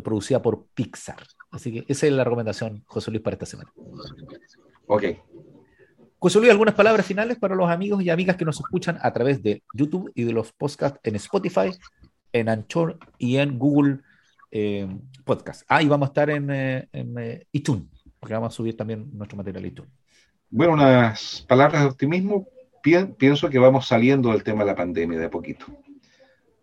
[0.02, 1.22] producida por Pixar.
[1.50, 3.72] Así que esa es la recomendación, José Luis, para esta semana.
[4.86, 5.04] Ok.
[6.18, 9.42] José Luis, algunas palabras finales para los amigos y amigas que nos escuchan a través
[9.42, 11.70] de YouTube y de los podcasts en Spotify
[12.32, 14.00] en Anchor y en Google
[14.50, 14.88] eh,
[15.24, 15.62] Podcast.
[15.68, 17.84] Ah, y vamos a estar en, eh, eh, iTunes,
[18.20, 19.92] porque vamos a subir también nuestro material a iTunes.
[20.50, 22.46] Bueno, unas palabras de optimismo.
[22.82, 25.66] pienso que vamos saliendo del tema de la pandemia de a poquito.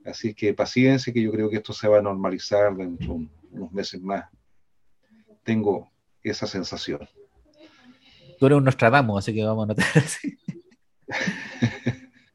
[0.06, 3.72] Así que paciencia, que yo creo que esto se va a normalizar dentro de unos
[3.72, 4.26] meses más.
[5.44, 7.08] Tengo esa sensación.
[8.40, 10.38] Tú eres un Nostradamus, así que vamos a notar así.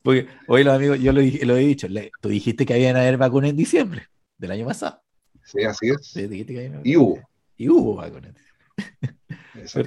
[0.03, 1.89] Porque hoy los amigos, yo lo, lo he dicho,
[2.21, 4.07] tú dijiste que habían haber vacunas en diciembre
[4.39, 5.03] del año pasado.
[5.45, 6.17] Sí, así es.
[6.85, 7.21] y hubo.
[7.57, 8.35] Y hubo vacunas.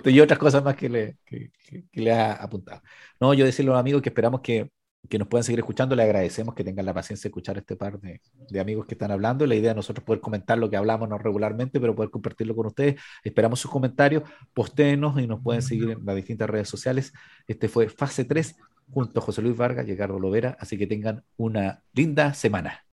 [0.06, 1.52] Y otras cosas más que le, que,
[1.94, 2.82] le ha apuntado.
[3.20, 4.70] No, yo decirle a los amigos que esperamos que,
[5.10, 8.00] que, nos puedan seguir escuchando, le agradecemos que tengan la paciencia de escuchar este par
[8.00, 9.46] de, de, amigos que están hablando.
[9.46, 12.68] La idea de nosotros poder comentar lo que hablamos no regularmente, pero poder compartirlo con
[12.68, 13.00] ustedes.
[13.24, 14.24] Esperamos sus comentarios,
[14.54, 17.14] postéenos y nos pueden seguir en las distintas redes sociales.
[17.48, 18.56] Este fue Fase 3
[18.92, 22.86] junto a José Luis Vargas y Carlos Lovera, así que tengan una linda semana.